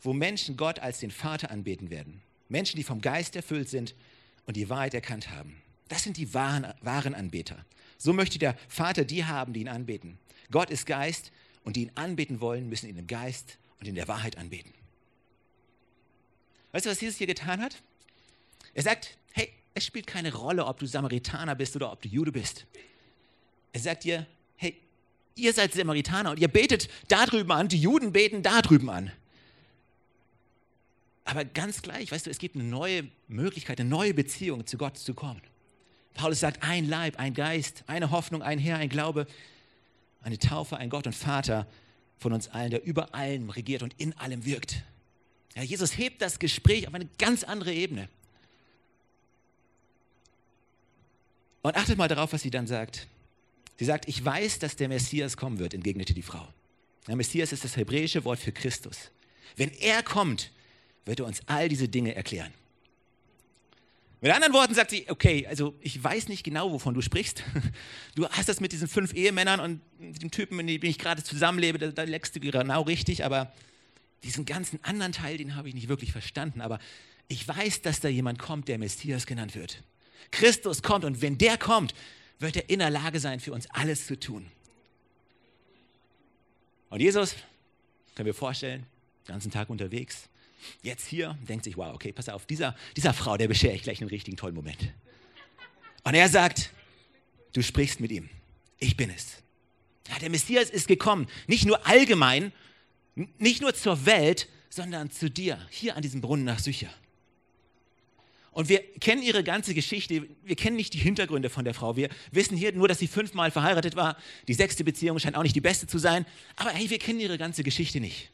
wo 0.00 0.12
Menschen 0.12 0.56
Gott 0.56 0.78
als 0.78 1.00
den 1.00 1.10
Vater 1.10 1.50
anbeten 1.50 1.90
werden. 1.90 2.22
Menschen, 2.48 2.76
die 2.76 2.84
vom 2.84 3.00
Geist 3.00 3.36
erfüllt 3.36 3.68
sind 3.68 3.94
und 4.46 4.56
die 4.56 4.70
Wahrheit 4.70 4.94
erkannt 4.94 5.30
haben. 5.30 5.60
Das 5.88 6.04
sind 6.04 6.16
die 6.16 6.32
wahren, 6.34 6.72
wahren 6.80 7.14
Anbeter. 7.14 7.64
So 7.98 8.12
möchte 8.12 8.38
der 8.38 8.56
Vater 8.68 9.04
die 9.04 9.24
haben, 9.24 9.52
die 9.52 9.60
ihn 9.60 9.68
anbeten. 9.68 10.18
Gott 10.50 10.70
ist 10.70 10.86
Geist 10.86 11.32
und 11.64 11.76
die 11.76 11.82
ihn 11.82 11.92
anbeten 11.96 12.40
wollen, 12.40 12.68
müssen 12.68 12.88
ihn 12.88 12.96
im 12.96 13.06
Geist 13.06 13.58
und 13.80 13.88
in 13.88 13.94
der 13.94 14.08
Wahrheit 14.08 14.38
anbeten. 14.38 14.72
Weißt 16.72 16.86
du, 16.86 16.90
was 16.90 17.00
Jesus 17.00 17.18
hier 17.18 17.26
getan 17.26 17.60
hat? 17.60 17.82
Er 18.74 18.82
sagt, 18.82 19.16
hey, 19.32 19.52
es 19.74 19.84
spielt 19.84 20.06
keine 20.06 20.32
Rolle, 20.34 20.66
ob 20.66 20.78
du 20.78 20.86
Samaritaner 20.86 21.54
bist 21.54 21.74
oder 21.74 21.90
ob 21.90 22.02
du 22.02 22.08
Jude 22.08 22.32
bist. 22.32 22.66
Er 23.72 23.80
sagt 23.80 24.04
dir, 24.04 24.26
hey, 24.56 24.76
ihr 25.34 25.52
seid 25.52 25.72
Samaritaner 25.72 26.30
und 26.32 26.38
ihr 26.38 26.48
betet 26.48 26.88
da 27.08 27.26
drüben 27.26 27.52
an, 27.52 27.68
die 27.68 27.80
Juden 27.80 28.12
beten 28.12 28.42
da 28.42 28.62
drüben 28.62 28.90
an. 28.90 29.12
Aber 31.24 31.44
ganz 31.44 31.82
gleich, 31.82 32.10
weißt 32.10 32.26
du, 32.26 32.30
es 32.30 32.38
gibt 32.38 32.54
eine 32.54 32.64
neue 32.64 33.06
Möglichkeit, 33.28 33.78
eine 33.80 33.88
neue 33.90 34.14
Beziehung 34.14 34.66
zu 34.66 34.78
Gott 34.78 34.96
zu 34.96 35.12
kommen. 35.12 35.42
Paulus 36.14 36.40
sagt, 36.40 36.62
ein 36.62 36.88
Leib, 36.88 37.18
ein 37.18 37.34
Geist, 37.34 37.84
eine 37.86 38.10
Hoffnung, 38.10 38.42
ein 38.42 38.58
Herr, 38.58 38.78
ein 38.78 38.88
Glaube, 38.88 39.26
eine 40.22 40.38
Taufe, 40.38 40.78
ein 40.78 40.90
Gott 40.90 41.06
und 41.06 41.14
Vater 41.14 41.66
von 42.18 42.32
uns 42.32 42.48
allen, 42.48 42.70
der 42.70 42.82
über 42.82 43.14
allem 43.14 43.50
regiert 43.50 43.82
und 43.82 43.94
in 43.98 44.16
allem 44.16 44.44
wirkt. 44.44 44.82
Ja, 45.54 45.62
Jesus 45.62 45.96
hebt 45.96 46.22
das 46.22 46.38
Gespräch 46.38 46.88
auf 46.88 46.94
eine 46.94 47.08
ganz 47.18 47.44
andere 47.44 47.72
Ebene. 47.72 48.08
Und 51.62 51.76
achtet 51.76 51.98
mal 51.98 52.08
darauf, 52.08 52.32
was 52.32 52.42
sie 52.42 52.50
dann 52.50 52.66
sagt. 52.66 53.06
Sie 53.78 53.84
sagt, 53.84 54.08
ich 54.08 54.24
weiß, 54.24 54.58
dass 54.58 54.76
der 54.76 54.88
Messias 54.88 55.36
kommen 55.36 55.58
wird, 55.58 55.72
entgegnete 55.72 56.12
die 56.12 56.22
Frau. 56.22 56.46
Der 57.06 57.16
Messias 57.16 57.52
ist 57.52 57.64
das 57.64 57.76
hebräische 57.76 58.24
Wort 58.24 58.40
für 58.40 58.52
Christus. 58.52 59.10
Wenn 59.56 59.70
er 59.70 60.02
kommt, 60.02 60.50
wird 61.04 61.20
er 61.20 61.26
uns 61.26 61.40
all 61.46 61.68
diese 61.68 61.88
Dinge 61.88 62.14
erklären. 62.14 62.52
Mit 64.20 64.32
anderen 64.32 64.52
Worten 64.52 64.74
sagt 64.74 64.90
sie, 64.90 65.06
okay, 65.08 65.46
also 65.46 65.74
ich 65.80 66.02
weiß 66.02 66.26
nicht 66.26 66.42
genau, 66.42 66.72
wovon 66.72 66.92
du 66.92 67.00
sprichst. 67.00 67.44
Du 68.16 68.28
hast 68.28 68.48
das 68.48 68.58
mit 68.58 68.72
diesen 68.72 68.88
fünf 68.88 69.14
Ehemännern 69.14 69.60
und 69.60 69.80
dem 70.00 70.32
Typen, 70.32 70.56
mit 70.56 70.68
dem 70.68 70.90
ich 70.90 70.98
gerade 70.98 71.22
zusammenlebe, 71.22 71.78
da, 71.78 71.92
da 71.92 72.02
leckst 72.02 72.34
du 72.34 72.40
genau 72.40 72.82
richtig, 72.82 73.24
aber 73.24 73.52
diesen 74.24 74.44
ganzen 74.44 74.82
anderen 74.82 75.12
Teil, 75.12 75.36
den 75.36 75.54
habe 75.54 75.68
ich 75.68 75.74
nicht 75.74 75.88
wirklich 75.88 76.10
verstanden. 76.10 76.60
Aber 76.60 76.80
ich 77.28 77.46
weiß, 77.46 77.82
dass 77.82 78.00
da 78.00 78.08
jemand 78.08 78.40
kommt, 78.40 78.66
der 78.66 78.78
Messias 78.78 79.24
genannt 79.24 79.54
wird. 79.54 79.84
Christus 80.32 80.82
kommt 80.82 81.04
und 81.04 81.22
wenn 81.22 81.38
der 81.38 81.56
kommt, 81.56 81.94
wird 82.38 82.56
er 82.56 82.68
in 82.70 82.78
der 82.78 82.90
Lage 82.90 83.20
sein, 83.20 83.40
für 83.40 83.52
uns 83.52 83.68
alles 83.70 84.06
zu 84.06 84.18
tun. 84.18 84.46
Und 86.90 87.00
Jesus, 87.00 87.34
können 88.14 88.26
wir 88.26 88.34
vorstellen, 88.34 88.86
den 89.26 89.32
ganzen 89.32 89.50
Tag 89.50 89.68
unterwegs, 89.70 90.28
jetzt 90.82 91.06
hier, 91.06 91.36
denkt 91.48 91.64
sich, 91.64 91.76
wow, 91.76 91.94
okay, 91.94 92.12
pass 92.12 92.28
auf, 92.28 92.46
dieser, 92.46 92.76
dieser 92.96 93.12
Frau, 93.12 93.36
der 93.36 93.48
beschere 93.48 93.74
ich 93.74 93.82
gleich 93.82 94.00
einen 94.00 94.10
richtigen 94.10 94.36
tollen 94.36 94.54
Moment. 94.54 94.92
Und 96.04 96.14
er 96.14 96.28
sagt, 96.28 96.70
du 97.52 97.62
sprichst 97.62 98.00
mit 98.00 98.10
ihm, 98.10 98.28
ich 98.78 98.96
bin 98.96 99.10
es. 99.10 99.42
Ja, 100.08 100.18
der 100.18 100.30
Messias 100.30 100.70
ist 100.70 100.88
gekommen, 100.88 101.28
nicht 101.46 101.66
nur 101.66 101.86
allgemein, 101.86 102.52
nicht 103.38 103.60
nur 103.60 103.74
zur 103.74 104.06
Welt, 104.06 104.48
sondern 104.70 105.10
zu 105.10 105.30
dir, 105.30 105.58
hier 105.70 105.96
an 105.96 106.02
diesem 106.02 106.20
Brunnen 106.20 106.44
nach 106.44 106.60
Sücher. 106.60 106.90
Und 108.52 108.68
wir 108.68 108.80
kennen 109.00 109.22
ihre 109.22 109.44
ganze 109.44 109.74
Geschichte. 109.74 110.26
Wir 110.42 110.56
kennen 110.56 110.76
nicht 110.76 110.94
die 110.94 110.98
Hintergründe 110.98 111.50
von 111.50 111.64
der 111.64 111.74
Frau. 111.74 111.96
Wir 111.96 112.08
wissen 112.32 112.56
hier 112.56 112.72
nur, 112.72 112.88
dass 112.88 112.98
sie 112.98 113.06
fünfmal 113.06 113.50
verheiratet 113.50 113.94
war. 113.94 114.16
Die 114.48 114.54
sechste 114.54 114.84
Beziehung 114.84 115.18
scheint 115.18 115.36
auch 115.36 115.42
nicht 115.42 115.54
die 115.54 115.60
beste 115.60 115.86
zu 115.86 115.98
sein. 115.98 116.26
Aber 116.56 116.70
hey, 116.70 116.90
wir 116.90 116.98
kennen 116.98 117.20
ihre 117.20 117.38
ganze 117.38 117.62
Geschichte 117.62 118.00
nicht. 118.00 118.30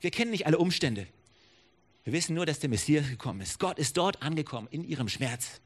Wir 0.00 0.10
kennen 0.10 0.30
nicht 0.30 0.46
alle 0.46 0.58
Umstände. 0.58 1.06
Wir 2.04 2.12
wissen 2.12 2.34
nur, 2.34 2.44
dass 2.44 2.58
der 2.60 2.68
Messias 2.68 3.08
gekommen 3.08 3.40
ist. 3.40 3.58
Gott 3.58 3.78
ist 3.78 3.96
dort 3.96 4.22
angekommen, 4.22 4.68
in 4.70 4.84
ihrem 4.84 5.08
Schmerz. 5.08 5.60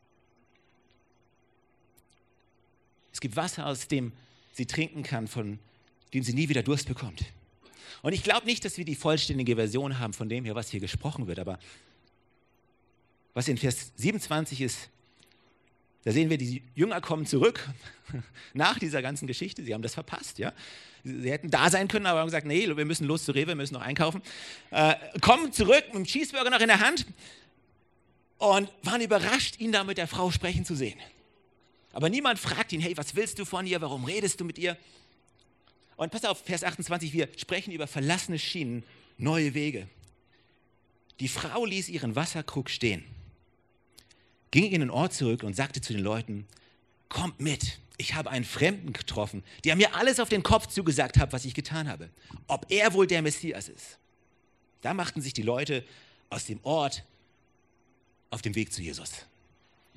Es 3.13 3.21
gibt 3.21 3.35
Wasser, 3.35 3.67
aus 3.67 3.89
dem 3.89 4.13
sie 4.53 4.67
trinken 4.67 5.03
kann, 5.03 5.27
von 5.27 5.59
dem 6.15 6.23
sie 6.23 6.33
nie 6.33 6.49
wieder 6.49 6.63
Durst 6.63 6.87
bekommt. 6.87 7.25
Und 8.03 8.13
ich 8.13 8.23
glaube 8.23 8.47
nicht, 8.47 8.65
dass 8.65 8.79
wir 8.79 8.85
die 8.85 8.95
vollständige 8.95 9.57
Version 9.57 9.99
haben 9.99 10.13
von 10.13 10.29
dem 10.29 10.45
hier, 10.45 10.55
was 10.55 10.71
hier 10.71 10.81
gesprochen 10.81 11.27
wird, 11.27 11.41
aber 11.41 11.59
was 13.39 13.47
in 13.47 13.57
Vers 13.57 13.93
27 13.95 14.63
ist, 14.63 14.89
da 16.03 16.11
sehen 16.11 16.29
wir, 16.29 16.39
die 16.39 16.61
Jünger 16.75 17.01
kommen 17.01 17.25
zurück 17.25 17.69
nach 18.53 18.81
dieser 18.81 19.01
ganzen 19.01 19.29
Geschichte. 19.29 19.63
Sie 19.63 19.73
haben 19.73 19.83
das 19.83 19.95
verpasst, 19.95 20.41
ja. 20.41 20.53
Sie 21.05 21.31
hätten 21.31 21.49
da 21.49 21.71
sein 21.71 21.87
können, 21.87 22.07
aber 22.07 22.19
haben 22.19 22.27
gesagt, 22.27 22.49
nee, 22.49 22.67
wir 22.67 22.85
müssen 22.85 23.07
los 23.07 23.25
zu 23.25 23.31
Rewe, 23.31 23.47
wir 23.47 23.55
müssen 23.55 23.75
noch 23.75 23.81
einkaufen. 23.81 24.23
Äh, 24.73 24.97
kommen 25.21 25.53
zurück 25.53 25.85
mit 25.87 25.95
dem 25.95 26.05
Cheeseburger 26.05 26.51
noch 26.51 26.59
in 26.59 26.67
der 26.67 26.81
Hand 26.81 27.07
und 28.39 28.73
waren 28.83 29.01
überrascht, 29.01 29.61
ihn 29.61 29.71
da 29.71 29.85
mit 29.85 29.99
der 29.99 30.09
Frau 30.09 30.33
sprechen 30.33 30.65
zu 30.65 30.75
sehen. 30.75 30.99
Aber 31.93 32.09
niemand 32.09 32.41
fragt 32.41 32.73
ihn, 32.73 32.81
hey, 32.81 32.97
was 32.97 33.15
willst 33.15 33.39
du 33.39 33.45
von 33.45 33.69
ihr? 33.69 33.81
Warum 33.81 34.05
redest 34.05 34.41
du 34.41 34.45
mit 34.45 34.59
ihr? 34.59 34.77
Und 35.95 36.11
pass 36.11 36.25
auf, 36.25 36.43
Vers 36.45 36.65
28, 36.65 37.13
wir 37.13 37.29
sprechen 37.37 37.71
über 37.71 37.87
verlassene 37.87 38.41
Schienen, 38.41 38.83
neue 39.17 39.55
Wege. 39.55 39.87
Die 41.21 41.29
Frau 41.29 41.65
ließ 41.65 41.89
ihren 41.89 42.17
Wasserkrug 42.17 42.69
stehen 42.69 43.05
ging 44.51 44.71
in 44.73 44.81
den 44.81 44.91
Ort 44.91 45.13
zurück 45.13 45.43
und 45.43 45.55
sagte 45.55 45.81
zu 45.81 45.93
den 45.93 46.03
Leuten, 46.03 46.47
kommt 47.09 47.41
mit, 47.41 47.79
ich 47.97 48.15
habe 48.15 48.31
einen 48.31 48.45
Fremden 48.45 48.93
getroffen, 48.93 49.43
der 49.65 49.77
mir 49.77 49.95
alles 49.95 50.21
auf 50.21 50.29
den 50.29 50.43
Kopf 50.43 50.67
zugesagt 50.67 51.19
hat, 51.19 51.33
was 51.33 51.45
ich 51.45 51.55
getan 51.55 51.89
habe. 51.89 52.11
Ob 52.47 52.67
er 52.71 52.93
wohl 52.93 53.07
der 53.07 53.23
Messias 53.23 53.69
ist. 53.69 53.99
Da 54.83 54.95
machten 54.95 55.21
sich 55.21 55.33
die 55.33 55.43
Leute 55.43 55.85
aus 56.31 56.47
dem 56.47 56.61
Ort 56.63 57.05
auf 58.31 58.43
dem 58.43 58.55
Weg 58.55 58.73
zu 58.73 58.83
Jesus. 58.83 59.11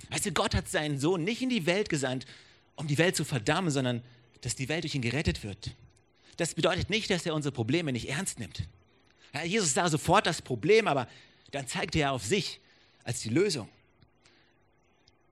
Weißt 0.10 0.26
du, 0.26 0.32
Gott 0.32 0.56
hat 0.56 0.68
seinen 0.68 1.00
Sohn 1.00 1.24
nicht 1.24 1.42
in 1.42 1.50
die 1.50 1.66
Welt 1.66 1.90
gesandt, 1.90 2.26
um 2.76 2.88
die 2.88 2.98
Welt 2.98 3.16
zu 3.16 3.24
verdammen, 3.24 3.70
sondern 3.70 4.02
dass 4.42 4.56
die 4.56 4.70
Welt 4.70 4.84
durch 4.84 4.96
ihn 4.96 5.02
gerettet 5.02 5.44
wird. 5.44 5.76
Das 6.38 6.56
bedeutet 6.56 6.90
nicht, 6.90 7.10
dass 7.10 7.26
er 7.26 7.36
unsere 7.36 7.54
Probleme 7.54 7.92
nicht 7.92 8.10
ernst 8.10 8.40
nimmt. 8.40 8.68
Ja, 9.34 9.44
Jesus 9.44 9.74
sah 9.74 9.88
sofort 9.90 10.26
das 10.26 10.42
Problem, 10.42 10.88
aber 10.88 11.08
dann 11.52 11.68
zeigte 11.68 12.00
er 12.00 12.14
auf 12.14 12.26
sich 12.26 12.60
als 13.04 13.22
die 13.22 13.30
Lösung. 13.30 13.70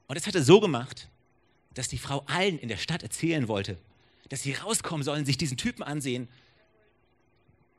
Und 0.10 0.16
das 0.18 0.26
hat 0.26 0.34
er 0.34 0.44
so 0.44 0.60
gemacht, 0.60 1.08
dass 1.76 1.88
die 1.88 2.00
Frau 2.00 2.24
allen 2.26 2.58
in 2.58 2.68
der 2.68 2.78
Stadt 2.78 3.04
erzählen 3.04 3.48
wollte, 3.48 3.78
dass 4.28 4.42
sie 4.42 4.54
rauskommen 4.54 5.04
sollen, 5.04 5.24
sich 5.24 5.38
diesen 5.38 5.56
Typen 5.56 5.84
ansehen, 5.84 6.28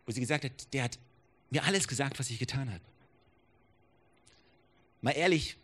wo 0.07 0.13
sie 0.13 0.21
gesagt 0.21 0.45
hat, 0.45 0.73
der 0.73 0.85
hat 0.85 0.99
mir 1.51 1.65
alles 1.65 1.89
gesagt, 1.89 2.21
was 2.21 2.31
ich 2.31 2.39
getan 2.39 2.71
habe. 2.71 2.81
Mal 5.03 5.11
ehrlich, 5.13 5.57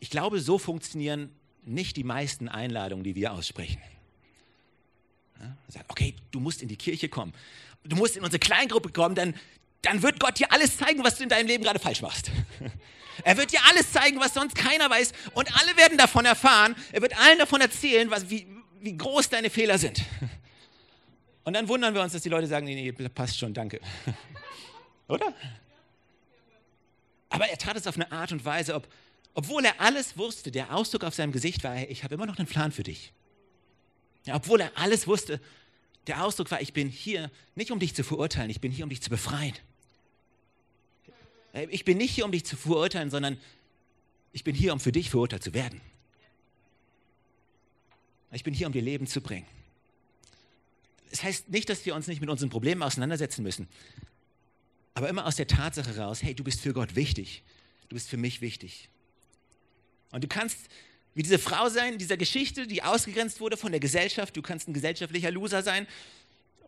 ich 0.00 0.10
glaube, 0.10 0.40
so 0.40 0.58
funktionieren 0.58 1.30
nicht 1.64 1.96
die 1.96 2.04
meisten 2.04 2.48
Einladungen, 2.48 3.04
die 3.04 3.14
wir 3.14 3.32
aussprechen. 3.32 3.80
Ja, 5.38 5.56
sagt, 5.68 5.88
okay, 5.88 6.16
du 6.32 6.40
musst 6.40 6.62
in 6.62 6.68
die 6.68 6.76
Kirche 6.76 7.08
kommen. 7.08 7.32
Du 7.84 7.94
musst 7.94 8.16
in 8.16 8.24
unsere 8.24 8.40
Kleingruppe 8.40 8.90
kommen, 8.90 9.14
dann, 9.14 9.34
dann 9.82 10.02
wird 10.02 10.20
Gott 10.20 10.38
dir 10.38 10.50
alles 10.52 10.76
zeigen, 10.76 11.04
was 11.04 11.16
du 11.16 11.22
in 11.22 11.28
deinem 11.28 11.46
Leben 11.46 11.64
gerade 11.64 11.78
falsch 11.78 12.02
machst. 12.02 12.30
Er 13.24 13.36
wird 13.36 13.52
dir 13.52 13.58
alles 13.68 13.90
zeigen, 13.90 14.20
was 14.20 14.34
sonst 14.34 14.54
keiner 14.54 14.88
weiß. 14.88 15.12
Und 15.34 15.52
alle 15.60 15.76
werden 15.76 15.98
davon 15.98 16.24
erfahren. 16.24 16.76
Er 16.92 17.02
wird 17.02 17.18
allen 17.18 17.38
davon 17.38 17.60
erzählen, 17.60 18.08
was, 18.10 18.30
wie, 18.30 18.46
wie 18.80 18.96
groß 18.96 19.28
deine 19.28 19.50
Fehler 19.50 19.76
sind. 19.76 20.04
Und 21.44 21.54
dann 21.54 21.66
wundern 21.66 21.94
wir 21.94 22.02
uns, 22.02 22.12
dass 22.12 22.22
die 22.22 22.28
Leute 22.28 22.46
sagen, 22.46 22.66
nee, 22.66 22.92
nee, 22.96 23.08
passt 23.08 23.38
schon, 23.38 23.54
danke. 23.54 23.80
Oder? 25.08 25.34
Aber 27.30 27.48
er 27.48 27.58
tat 27.58 27.76
es 27.76 27.86
auf 27.86 27.96
eine 27.96 28.12
Art 28.12 28.32
und 28.32 28.44
Weise, 28.44 28.74
ob, 28.74 28.86
obwohl 29.34 29.64
er 29.64 29.80
alles 29.80 30.16
wusste, 30.16 30.50
der 30.50 30.74
Ausdruck 30.74 31.04
auf 31.04 31.14
seinem 31.14 31.32
Gesicht 31.32 31.64
war, 31.64 31.76
ich 31.76 32.04
habe 32.04 32.14
immer 32.14 32.26
noch 32.26 32.38
einen 32.38 32.46
Plan 32.46 32.70
für 32.70 32.82
dich. 32.82 33.12
Ja, 34.24 34.36
obwohl 34.36 34.60
er 34.60 34.72
alles 34.76 35.06
wusste, 35.06 35.40
der 36.06 36.24
Ausdruck 36.24 36.50
war, 36.50 36.60
ich 36.60 36.72
bin 36.72 36.88
hier 36.88 37.30
nicht 37.54 37.70
um 37.70 37.78
dich 37.78 37.94
zu 37.94 38.04
verurteilen, 38.04 38.50
ich 38.50 38.60
bin 38.60 38.72
hier 38.72 38.84
um 38.84 38.90
dich 38.90 39.02
zu 39.02 39.10
befreien. 39.10 39.54
Ich 41.70 41.84
bin 41.84 41.98
nicht 41.98 42.14
hier, 42.14 42.24
um 42.24 42.32
dich 42.32 42.44
zu 42.44 42.56
verurteilen, 42.56 43.10
sondern 43.10 43.38
ich 44.32 44.44
bin 44.44 44.54
hier, 44.54 44.72
um 44.72 44.80
für 44.80 44.92
dich 44.92 45.10
verurteilt 45.10 45.42
zu 45.42 45.54
werden. 45.54 45.80
Ich 48.32 48.44
bin 48.44 48.52
hier, 48.52 48.66
um 48.66 48.72
dir 48.72 48.82
Leben 48.82 49.06
zu 49.06 49.20
bringen. 49.20 49.46
Das 51.10 51.22
heißt 51.22 51.48
nicht, 51.48 51.68
dass 51.70 51.86
wir 51.86 51.94
uns 51.94 52.06
nicht 52.06 52.20
mit 52.20 52.28
unseren 52.28 52.50
Problemen 52.50 52.82
auseinandersetzen 52.82 53.42
müssen, 53.42 53.66
aber 54.92 55.08
immer 55.08 55.24
aus 55.26 55.36
der 55.36 55.46
Tatsache 55.46 55.96
raus, 55.96 56.22
hey, 56.22 56.34
du 56.34 56.44
bist 56.44 56.60
für 56.60 56.74
Gott 56.74 56.94
wichtig, 56.94 57.42
du 57.88 57.94
bist 57.94 58.08
für 58.08 58.18
mich 58.18 58.40
wichtig. 58.40 58.90
Und 60.10 60.24
du 60.24 60.28
kannst 60.28 60.58
wie 61.14 61.22
diese 61.22 61.38
Frau 61.38 61.68
sein 61.68 61.94
in 61.94 61.98
dieser 61.98 62.16
Geschichte, 62.16 62.66
die 62.66 62.82
ausgegrenzt 62.82 63.40
wurde 63.40 63.56
von 63.56 63.72
der 63.72 63.80
Gesellschaft, 63.80 64.36
du 64.36 64.42
kannst 64.42 64.68
ein 64.68 64.74
gesellschaftlicher 64.74 65.30
Loser 65.30 65.62
sein 65.62 65.86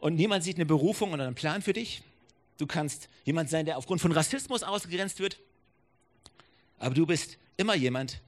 und 0.01 0.17
niemand 0.17 0.43
sieht 0.43 0.57
eine 0.57 0.67
Berufung 0.67 1.13
oder 1.13 1.27
einen 1.27 1.37
Plan 1.37 1.63
für 1.63 1.73
dich. 1.73 2.03
Du 2.61 2.67
kannst 2.67 3.09
jemand 3.25 3.49
sein, 3.49 3.65
der 3.65 3.79
aufgrund 3.79 4.03
von 4.03 4.13
Rassismus 4.13 4.63
ausgegrenzt 4.63 5.19
wird. 5.19 5.39
Aber 6.79 6.95
du 6.95 7.07
bist 7.07 7.39
immer 7.57 7.75
jemand, 7.75 8.21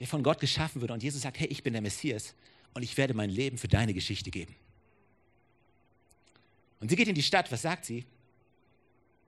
der 0.00 0.06
von 0.06 0.22
Gott 0.22 0.40
geschaffen 0.40 0.80
wird. 0.80 0.90
Und 0.90 1.02
Jesus 1.02 1.22
sagt, 1.22 1.38
hey, 1.38 1.48
ich 1.48 1.62
bin 1.62 1.74
der 1.74 1.82
Messias 1.82 2.34
und 2.72 2.82
ich 2.82 2.96
werde 2.96 3.12
mein 3.12 3.28
Leben 3.28 3.58
für 3.58 3.68
deine 3.68 3.92
Geschichte 3.92 4.30
geben. 4.30 4.54
Und 6.80 6.88
sie 6.88 6.96
geht 6.96 7.08
in 7.08 7.14
die 7.14 7.22
Stadt. 7.22 7.52
Was 7.52 7.62
sagt 7.62 7.84
sie? 7.84 8.06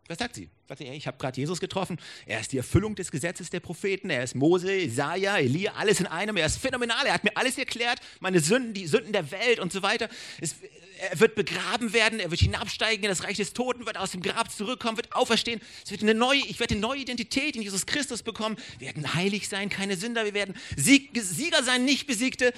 Was 0.09 0.19
sagt 0.19 0.37
sie? 0.37 0.49
Sagt 0.69 0.79
sie, 0.79 0.87
hey, 0.87 0.97
ich 0.97 1.07
habe 1.07 1.19
gerade 1.19 1.38
Jesus 1.38 1.61
getroffen. 1.61 1.99
Er 2.27 2.40
ist 2.40 2.53
die 2.53 2.59
Erfüllung 2.59 2.95
des 2.95 3.11
Gesetzes 3.11 3.51
der 3.51 3.61
Propheten. 3.61 4.09
Er 4.09 4.23
ist 4.23 4.35
Mose, 4.35 4.75
Isaiah, 4.75 5.38
Elia, 5.38 5.73
alles 5.75 6.01
in 6.01 6.07
einem. 6.07 6.37
Er 6.37 6.47
ist 6.47 6.59
phänomenal. 6.59 7.07
Er 7.07 7.14
hat 7.14 7.25
mir 7.25 7.37
alles 7.37 7.59
erklärt. 7.59 8.01
Meine 8.21 8.40
Sünden, 8.40 8.73
die 8.73 8.87
Sünden 8.87 9.12
der 9.12 9.31
Welt 9.31 9.59
und 9.59 9.73
so 9.73 9.83
weiter. 9.83 10.09
Es, 10.40 10.57
er 10.99 11.21
wird 11.21 11.35
begraben 11.35 11.93
werden. 11.93 12.21
Er 12.21 12.31
wird 12.31 12.41
hinabsteigen 12.41 13.05
in 13.05 13.11
das 13.11 13.25
Reich 13.25 13.37
des 13.37 13.53
Toten, 13.53 13.87
wird 13.87 13.99
aus 13.99 14.13
dem 14.13 14.23
Grab 14.23 14.51
zurückkommen, 14.51 14.97
wird 14.97 15.15
auferstehen. 15.15 15.61
Es 15.85 15.91
wird 15.91 16.03
eine 16.03 16.15
neue, 16.15 16.41
ich 16.41 16.59
werde 16.59 16.75
eine 16.75 16.81
neue 16.81 17.01
Identität 17.01 17.57
in 17.57 17.63
Jesus 17.63 17.87
Christus 17.87 18.23
bekommen. 18.23 18.57
Wir 18.79 18.89
werden 18.89 19.15
heilig 19.15 19.49
sein, 19.49 19.69
keine 19.69 19.97
Sünder. 19.97 20.25
Wir 20.25 20.35
werden 20.35 20.55
Sieg, 20.77 21.11
Sieger 21.15 21.63
sein, 21.63 21.85
nicht 21.85 22.07
Besiegte. 22.07 22.53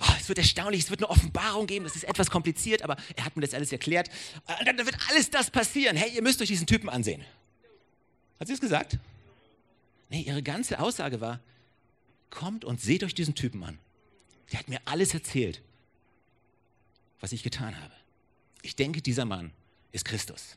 Oh, 0.00 0.12
es 0.20 0.28
wird 0.28 0.38
erstaunlich, 0.38 0.82
es 0.82 0.90
wird 0.90 1.00
eine 1.00 1.10
Offenbarung 1.10 1.66
geben, 1.66 1.84
das 1.84 1.96
ist 1.96 2.04
etwas 2.04 2.30
kompliziert, 2.30 2.82
aber 2.82 2.96
er 3.16 3.24
hat 3.24 3.34
mir 3.34 3.42
das 3.42 3.52
alles 3.52 3.72
erklärt. 3.72 4.08
Und 4.60 4.66
dann 4.66 4.78
wird 4.78 4.96
alles 5.10 5.28
das 5.30 5.50
passieren. 5.50 5.96
Hey, 5.96 6.12
ihr 6.14 6.22
müsst 6.22 6.40
euch 6.40 6.46
diesen 6.46 6.68
Typen 6.68 6.88
ansehen. 6.88 7.24
Hat 8.38 8.46
sie 8.46 8.54
es 8.54 8.60
gesagt? 8.60 8.98
Nee, 10.08 10.22
ihre 10.22 10.42
ganze 10.42 10.78
Aussage 10.78 11.20
war, 11.20 11.40
kommt 12.30 12.64
und 12.64 12.80
seht 12.80 13.02
euch 13.02 13.14
diesen 13.14 13.34
Typen 13.34 13.64
an. 13.64 13.78
Der 14.52 14.60
hat 14.60 14.68
mir 14.68 14.80
alles 14.84 15.14
erzählt, 15.14 15.62
was 17.20 17.32
ich 17.32 17.42
getan 17.42 17.80
habe. 17.80 17.94
Ich 18.62 18.76
denke, 18.76 19.02
dieser 19.02 19.24
Mann 19.24 19.52
ist 19.92 20.04
Christus. 20.04 20.56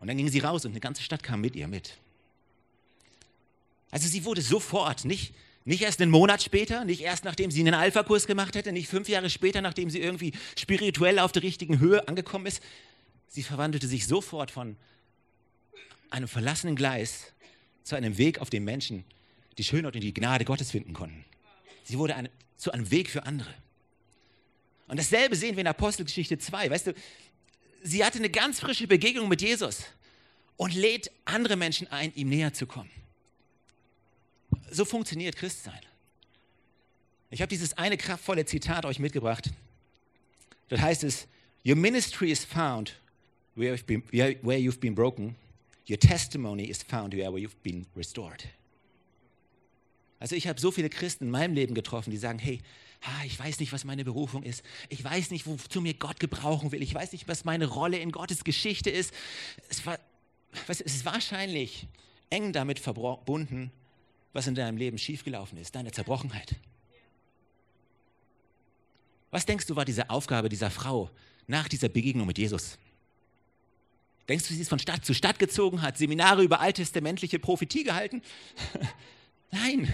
Und 0.00 0.08
dann 0.08 0.16
ging 0.16 0.28
sie 0.28 0.40
raus 0.40 0.64
und 0.64 0.72
eine 0.72 0.80
ganze 0.80 1.02
Stadt 1.02 1.22
kam 1.22 1.40
mit 1.40 1.56
ihr 1.56 1.66
mit. 1.66 1.98
Also 3.90 4.08
sie 4.08 4.24
wurde 4.24 4.42
sofort, 4.42 5.04
nicht, 5.04 5.34
nicht 5.64 5.82
erst 5.82 6.00
einen 6.02 6.10
Monat 6.10 6.42
später, 6.42 6.84
nicht 6.84 7.00
erst 7.00 7.24
nachdem 7.24 7.50
sie 7.50 7.60
einen 7.60 7.74
Alpha-Kurs 7.74 8.26
gemacht 8.26 8.54
hätte, 8.54 8.72
nicht 8.72 8.88
fünf 8.88 9.08
Jahre 9.08 9.30
später, 9.30 9.62
nachdem 9.62 9.88
sie 9.88 10.00
irgendwie 10.00 10.32
spirituell 10.58 11.18
auf 11.18 11.32
der 11.32 11.42
richtigen 11.42 11.78
Höhe 11.78 12.06
angekommen 12.06 12.46
ist. 12.46 12.62
Sie 13.28 13.42
verwandelte 13.42 13.86
sich 13.86 14.06
sofort 14.06 14.50
von 14.50 14.76
einem 16.10 16.28
verlassenen 16.28 16.76
Gleis 16.76 17.32
zu 17.82 17.96
einem 17.96 18.18
Weg, 18.18 18.40
auf 18.40 18.50
dem 18.50 18.64
Menschen 18.64 19.04
die 19.58 19.64
Schönheit 19.64 19.94
und 19.94 20.00
die 20.02 20.14
Gnade 20.14 20.44
Gottes 20.44 20.70
finden 20.70 20.92
konnten. 20.92 21.24
Sie 21.84 21.98
wurde 21.98 22.16
eine, 22.16 22.30
zu 22.56 22.72
einem 22.72 22.90
Weg 22.90 23.10
für 23.10 23.24
andere. 23.24 23.52
Und 24.86 24.98
dasselbe 24.98 25.36
sehen 25.36 25.56
wir 25.56 25.62
in 25.62 25.66
Apostelgeschichte 25.66 26.38
2. 26.38 26.70
Weißt 26.70 26.88
du, 26.88 26.94
sie 27.82 28.04
hatte 28.04 28.18
eine 28.18 28.30
ganz 28.30 28.60
frische 28.60 28.86
Begegnung 28.86 29.28
mit 29.28 29.42
Jesus 29.42 29.84
und 30.56 30.74
lädt 30.74 31.10
andere 31.24 31.56
Menschen 31.56 31.90
ein, 31.90 32.12
ihm 32.14 32.28
näher 32.28 32.52
zu 32.52 32.66
kommen 32.66 32.90
so 34.74 34.84
funktioniert 34.84 35.36
Christsein. 35.36 35.80
Ich 37.30 37.40
habe 37.40 37.48
dieses 37.48 37.74
eine 37.74 37.96
kraftvolle 37.96 38.44
Zitat 38.44 38.84
euch 38.84 38.98
mitgebracht. 38.98 39.50
Dort 40.68 40.80
heißt 40.80 41.04
es, 41.04 41.26
Your 41.66 41.76
ministry 41.76 42.30
is 42.30 42.44
found 42.44 43.00
where 43.54 43.74
you've 43.74 43.86
been, 43.86 44.02
where 44.12 44.58
you've 44.58 44.80
been 44.80 44.94
broken. 44.94 45.34
Your 45.88 45.98
testimony 45.98 46.64
is 46.64 46.82
found 46.82 47.14
where 47.14 47.38
you've 47.38 47.56
been 47.62 47.86
restored. 47.96 48.44
Also 50.20 50.36
ich 50.36 50.46
habe 50.46 50.60
so 50.60 50.70
viele 50.70 50.90
Christen 50.90 51.24
in 51.24 51.30
meinem 51.30 51.54
Leben 51.54 51.74
getroffen, 51.74 52.10
die 52.10 52.16
sagen, 52.16 52.38
hey, 52.38 52.60
ich 53.26 53.38
weiß 53.38 53.60
nicht, 53.60 53.72
was 53.72 53.84
meine 53.84 54.04
Berufung 54.04 54.42
ist. 54.42 54.62
Ich 54.88 55.04
weiß 55.04 55.30
nicht, 55.30 55.46
wozu 55.46 55.80
mir 55.80 55.94
Gott 55.94 56.20
gebrauchen 56.20 56.72
will. 56.72 56.82
Ich 56.82 56.94
weiß 56.94 57.12
nicht, 57.12 57.28
was 57.28 57.44
meine 57.44 57.66
Rolle 57.66 57.98
in 57.98 58.12
Gottes 58.12 58.44
Geschichte 58.44 58.90
ist. 58.90 59.12
Es, 59.68 59.84
war, 59.84 59.98
es 60.68 60.80
ist 60.80 61.04
wahrscheinlich 61.04 61.86
eng 62.30 62.52
damit 62.52 62.78
verbunden, 62.78 63.70
was 64.32 64.46
in 64.46 64.54
deinem 64.54 64.78
Leben 64.78 64.98
schiefgelaufen 64.98 65.58
ist, 65.58 65.74
deine 65.74 65.92
Zerbrochenheit. 65.92 66.56
Was 69.30 69.46
denkst 69.46 69.66
du 69.66 69.76
war 69.76 69.84
diese 69.84 70.10
Aufgabe 70.10 70.48
dieser 70.48 70.70
Frau 70.70 71.10
nach 71.46 71.68
dieser 71.68 71.88
Begegnung 71.88 72.26
mit 72.26 72.38
Jesus? 72.38 72.78
Denkst 74.28 74.48
du, 74.48 74.54
sie 74.54 74.62
ist 74.62 74.68
von 74.70 74.78
Stadt 74.78 75.04
zu 75.04 75.12
Stadt 75.12 75.38
gezogen, 75.38 75.82
hat 75.82 75.98
Seminare 75.98 76.42
über 76.42 76.60
alttestamentliche 76.60 77.38
Prophetie 77.38 77.84
gehalten? 77.84 78.22
Nein. 79.50 79.92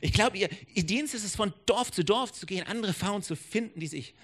Ich 0.00 0.12
glaube, 0.12 0.38
ihr, 0.38 0.48
Dienst 0.84 1.14
ist 1.14 1.24
es, 1.24 1.36
von 1.36 1.52
Dorf 1.66 1.90
zu 1.90 2.04
Dorf 2.04 2.32
zu 2.32 2.46
gehen, 2.46 2.66
andere 2.66 2.92
Frauen 2.92 3.22
zu 3.22 3.36
finden, 3.36 3.80
die 3.80 3.86
sich, 3.86 4.14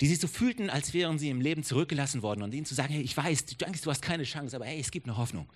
die 0.00 0.06
sich 0.06 0.18
so 0.18 0.28
fühlten, 0.28 0.70
als 0.70 0.92
wären 0.92 1.18
sie 1.18 1.30
im 1.30 1.40
Leben 1.40 1.64
zurückgelassen 1.64 2.22
worden 2.22 2.42
und 2.42 2.52
ihnen 2.54 2.66
zu 2.66 2.74
sagen, 2.74 2.92
hey, 2.92 3.02
ich 3.02 3.16
weiß, 3.16 3.46
du 3.46 3.54
denkst, 3.54 3.82
du 3.82 3.90
hast 3.90 4.02
keine 4.02 4.24
Chance, 4.24 4.56
aber 4.56 4.66
hey, 4.66 4.80
es 4.80 4.90
gibt 4.90 5.06
eine 5.06 5.16
Hoffnung. 5.16 5.48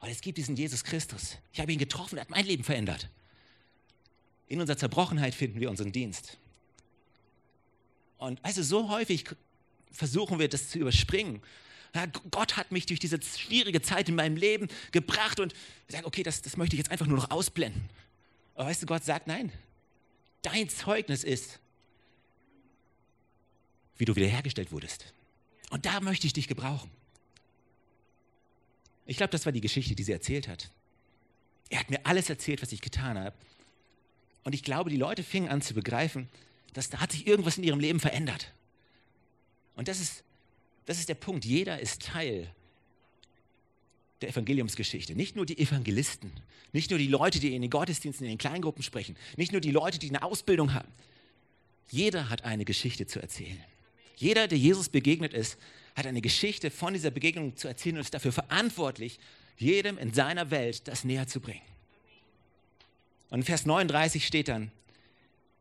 Weil 0.00 0.10
es 0.10 0.20
gibt 0.20 0.38
diesen 0.38 0.56
Jesus 0.56 0.84
Christus. 0.84 1.38
Ich 1.52 1.60
habe 1.60 1.72
ihn 1.72 1.78
getroffen, 1.78 2.18
er 2.18 2.22
hat 2.22 2.30
mein 2.30 2.44
Leben 2.44 2.64
verändert. 2.64 3.08
In 4.48 4.60
unserer 4.60 4.76
Zerbrochenheit 4.76 5.34
finden 5.34 5.60
wir 5.60 5.70
unseren 5.70 5.92
Dienst. 5.92 6.36
Und 8.18 8.38
also 8.44 8.62
so 8.62 8.90
häufig 8.90 9.24
versuchen 9.90 10.38
wir 10.38 10.48
das 10.48 10.68
zu 10.68 10.78
überspringen. 10.78 11.40
Gott 12.30 12.56
hat 12.56 12.72
mich 12.72 12.86
durch 12.86 12.98
diese 12.98 13.20
schwierige 13.22 13.80
Zeit 13.80 14.08
in 14.08 14.16
meinem 14.16 14.36
Leben 14.36 14.68
gebracht 14.90 15.38
und 15.38 15.54
sagen, 15.88 16.06
okay, 16.06 16.22
das, 16.22 16.42
das 16.42 16.56
möchte 16.56 16.74
ich 16.74 16.78
jetzt 16.78 16.90
einfach 16.90 17.06
nur 17.06 17.16
noch 17.16 17.30
ausblenden. 17.30 17.88
Aber 18.54 18.66
weißt 18.66 18.82
du, 18.82 18.86
Gott 18.86 19.04
sagt, 19.04 19.26
nein, 19.26 19.52
dein 20.42 20.68
Zeugnis 20.68 21.22
ist, 21.22 21.60
wie 23.96 24.04
du 24.04 24.16
wiederhergestellt 24.16 24.72
wurdest. 24.72 25.12
Und 25.70 25.86
da 25.86 26.00
möchte 26.00 26.26
ich 26.26 26.32
dich 26.32 26.48
gebrauchen. 26.48 26.90
Ich 29.06 29.16
glaube, 29.16 29.30
das 29.30 29.44
war 29.44 29.52
die 29.52 29.60
Geschichte, 29.60 29.94
die 29.94 30.02
sie 30.02 30.12
erzählt 30.12 30.48
hat. 30.48 30.70
Er 31.70 31.80
hat 31.80 31.90
mir 31.90 32.04
alles 32.04 32.28
erzählt, 32.28 32.62
was 32.62 32.72
ich 32.72 32.80
getan 32.80 33.18
habe. 33.18 33.36
Und 34.42 34.52
ich 34.54 34.62
glaube, 34.62 34.90
die 34.90 34.96
Leute 34.96 35.22
fingen 35.22 35.48
an 35.48 35.62
zu 35.62 35.74
begreifen, 35.74 36.28
dass 36.72 36.90
da 36.90 37.00
hat 37.00 37.12
sich 37.12 37.26
irgendwas 37.26 37.56
in 37.56 37.64
ihrem 37.64 37.80
Leben 37.80 38.00
verändert. 38.00 38.52
Und 39.76 39.88
das 39.88 40.00
ist, 40.00 40.24
das 40.86 40.98
ist 40.98 41.08
der 41.08 41.14
Punkt. 41.14 41.44
Jeder 41.44 41.80
ist 41.80 42.02
Teil 42.02 42.52
der 44.20 44.30
Evangeliumsgeschichte. 44.30 45.14
Nicht 45.14 45.36
nur 45.36 45.46
die 45.46 45.58
Evangelisten, 45.58 46.32
nicht 46.72 46.90
nur 46.90 46.98
die 46.98 47.06
Leute, 47.06 47.40
die 47.40 47.54
in 47.54 47.62
den 47.62 47.70
Gottesdiensten, 47.70 48.26
in 48.26 48.32
den 48.32 48.38
Kleingruppen 48.38 48.82
sprechen, 48.82 49.16
nicht 49.36 49.52
nur 49.52 49.60
die 49.60 49.70
Leute, 49.70 49.98
die 49.98 50.08
eine 50.08 50.22
Ausbildung 50.22 50.74
haben. 50.74 50.88
Jeder 51.90 52.30
hat 52.30 52.44
eine 52.44 52.64
Geschichte 52.64 53.06
zu 53.06 53.20
erzählen. 53.20 53.62
Jeder, 54.16 54.48
der 54.48 54.58
Jesus 54.58 54.88
begegnet 54.88 55.34
ist, 55.34 55.58
hat 55.94 56.06
eine 56.06 56.20
Geschichte 56.20 56.70
von 56.70 56.92
dieser 56.92 57.10
Begegnung 57.10 57.56
zu 57.56 57.68
erzählen 57.68 57.96
und 57.96 58.02
ist 58.02 58.14
dafür 58.14 58.32
verantwortlich, 58.32 59.18
jedem 59.56 59.98
in 59.98 60.12
seiner 60.12 60.50
Welt 60.50 60.88
das 60.88 61.04
näher 61.04 61.26
zu 61.26 61.40
bringen. 61.40 61.62
Und 63.30 63.40
in 63.40 63.44
Vers 63.44 63.66
39 63.66 64.26
steht 64.26 64.48
dann, 64.48 64.70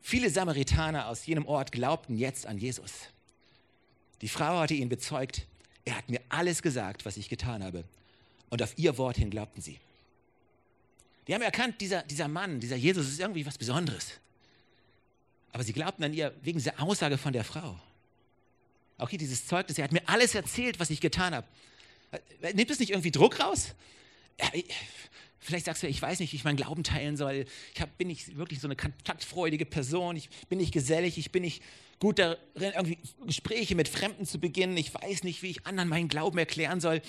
viele 0.01 0.29
Samaritaner 0.29 1.07
aus 1.07 1.25
jenem 1.25 1.45
Ort 1.45 1.71
glaubten 1.71 2.17
jetzt 2.17 2.45
an 2.45 2.57
Jesus. 2.57 2.91
Die 4.23 4.29
Frau 4.29 4.59
hatte 4.59 4.73
ihn 4.73 4.87
bezeugt, 4.87 5.45
er 5.83 5.97
hat 5.97 6.09
mir 6.09 6.21
alles 6.29 6.61
gesagt, 6.61 7.03
was 7.03 7.17
ich 7.17 7.27
getan 7.27 7.61
habe. 7.61 7.83
Und 8.49 8.63
auf 8.63 8.77
ihr 8.77 8.97
Wort 8.97 9.17
hin 9.17 9.29
glaubten 9.29 9.61
sie. 9.61 9.81
Die 11.27 11.33
haben 11.33 11.41
erkannt, 11.41 11.81
dieser, 11.81 12.03
dieser 12.03 12.29
Mann, 12.29 12.61
dieser 12.61 12.77
Jesus 12.77 13.09
ist 13.09 13.19
irgendwie 13.19 13.45
was 13.45 13.57
Besonderes. 13.57 14.13
Aber 15.51 15.65
sie 15.65 15.73
glaubten 15.73 16.05
an 16.05 16.13
ihr 16.13 16.33
wegen 16.41 16.57
dieser 16.57 16.81
Aussage 16.81 17.17
von 17.17 17.33
der 17.33 17.43
Frau. 17.43 17.77
Auch 18.97 19.09
hier 19.09 19.19
dieses 19.19 19.45
Zeugnis, 19.45 19.77
er 19.77 19.83
hat 19.83 19.91
mir 19.91 20.07
alles 20.07 20.35
erzählt, 20.35 20.79
was 20.79 20.89
ich 20.89 21.01
getan 21.01 21.35
habe. 21.35 21.47
Nimmt 22.53 22.71
es 22.71 22.79
nicht 22.79 22.91
irgendwie 22.91 23.11
Druck 23.11 23.41
raus? 23.41 23.75
Vielleicht 25.43 25.65
sagst 25.65 25.83
du, 25.83 25.87
ich 25.87 26.01
weiß 26.01 26.19
nicht, 26.19 26.31
wie 26.31 26.37
ich 26.37 26.43
meinen 26.43 26.55
Glauben 26.55 26.83
teilen 26.83 27.17
soll. 27.17 27.45
Ich 27.73 27.81
hab, 27.81 27.97
bin 27.97 28.07
nicht 28.07 28.37
wirklich 28.37 28.59
so 28.59 28.67
eine 28.67 28.75
kontaktfreudige 28.75 29.65
Person. 29.65 30.15
Ich 30.15 30.29
bin 30.47 30.57
nicht 30.57 30.71
gesellig. 30.71 31.17
Ich 31.17 31.31
bin 31.31 31.43
nicht 31.43 31.61
gut 31.99 32.19
darin, 32.19 32.39
irgendwie 32.55 32.97
Gespräche 33.25 33.75
mit 33.75 33.89
Fremden 33.89 34.25
zu 34.25 34.39
beginnen. 34.39 34.77
Ich 34.77 34.93
weiß 34.93 35.23
nicht, 35.23 35.43
wie 35.43 35.49
ich 35.49 35.65
anderen 35.65 35.89
meinen 35.89 36.07
Glauben 36.07 36.37
erklären 36.37 36.79
soll. 36.79 37.01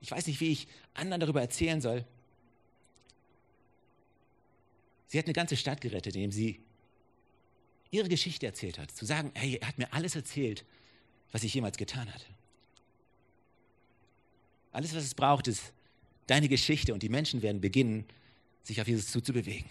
Ich 0.00 0.10
weiß 0.10 0.26
nicht, 0.28 0.40
wie 0.40 0.52
ich 0.52 0.68
anderen 0.94 1.20
darüber 1.20 1.40
erzählen 1.40 1.80
soll. 1.80 2.04
Sie 5.08 5.18
hat 5.18 5.26
eine 5.26 5.32
ganze 5.32 5.56
Stadt 5.56 5.80
gerettet, 5.80 6.14
indem 6.14 6.30
sie 6.30 6.60
ihre 7.90 8.08
Geschichte 8.08 8.46
erzählt 8.46 8.78
hat. 8.78 8.90
Zu 8.90 9.04
sagen, 9.04 9.32
hey, 9.34 9.58
er 9.60 9.68
hat 9.68 9.78
mir 9.78 9.92
alles 9.92 10.14
erzählt, 10.14 10.64
was 11.32 11.42
ich 11.42 11.54
jemals 11.54 11.76
getan 11.76 12.12
hatte. 12.12 12.26
Alles, 14.70 14.94
was 14.94 15.02
es 15.02 15.14
braucht, 15.14 15.48
ist 15.48 15.72
deine 16.28 16.48
Geschichte 16.48 16.94
und 16.94 17.02
die 17.02 17.08
Menschen 17.08 17.42
werden 17.42 17.60
beginnen, 17.60 18.04
sich 18.62 18.80
auf 18.80 18.86
Jesus 18.86 19.10
zuzubewegen. 19.10 19.68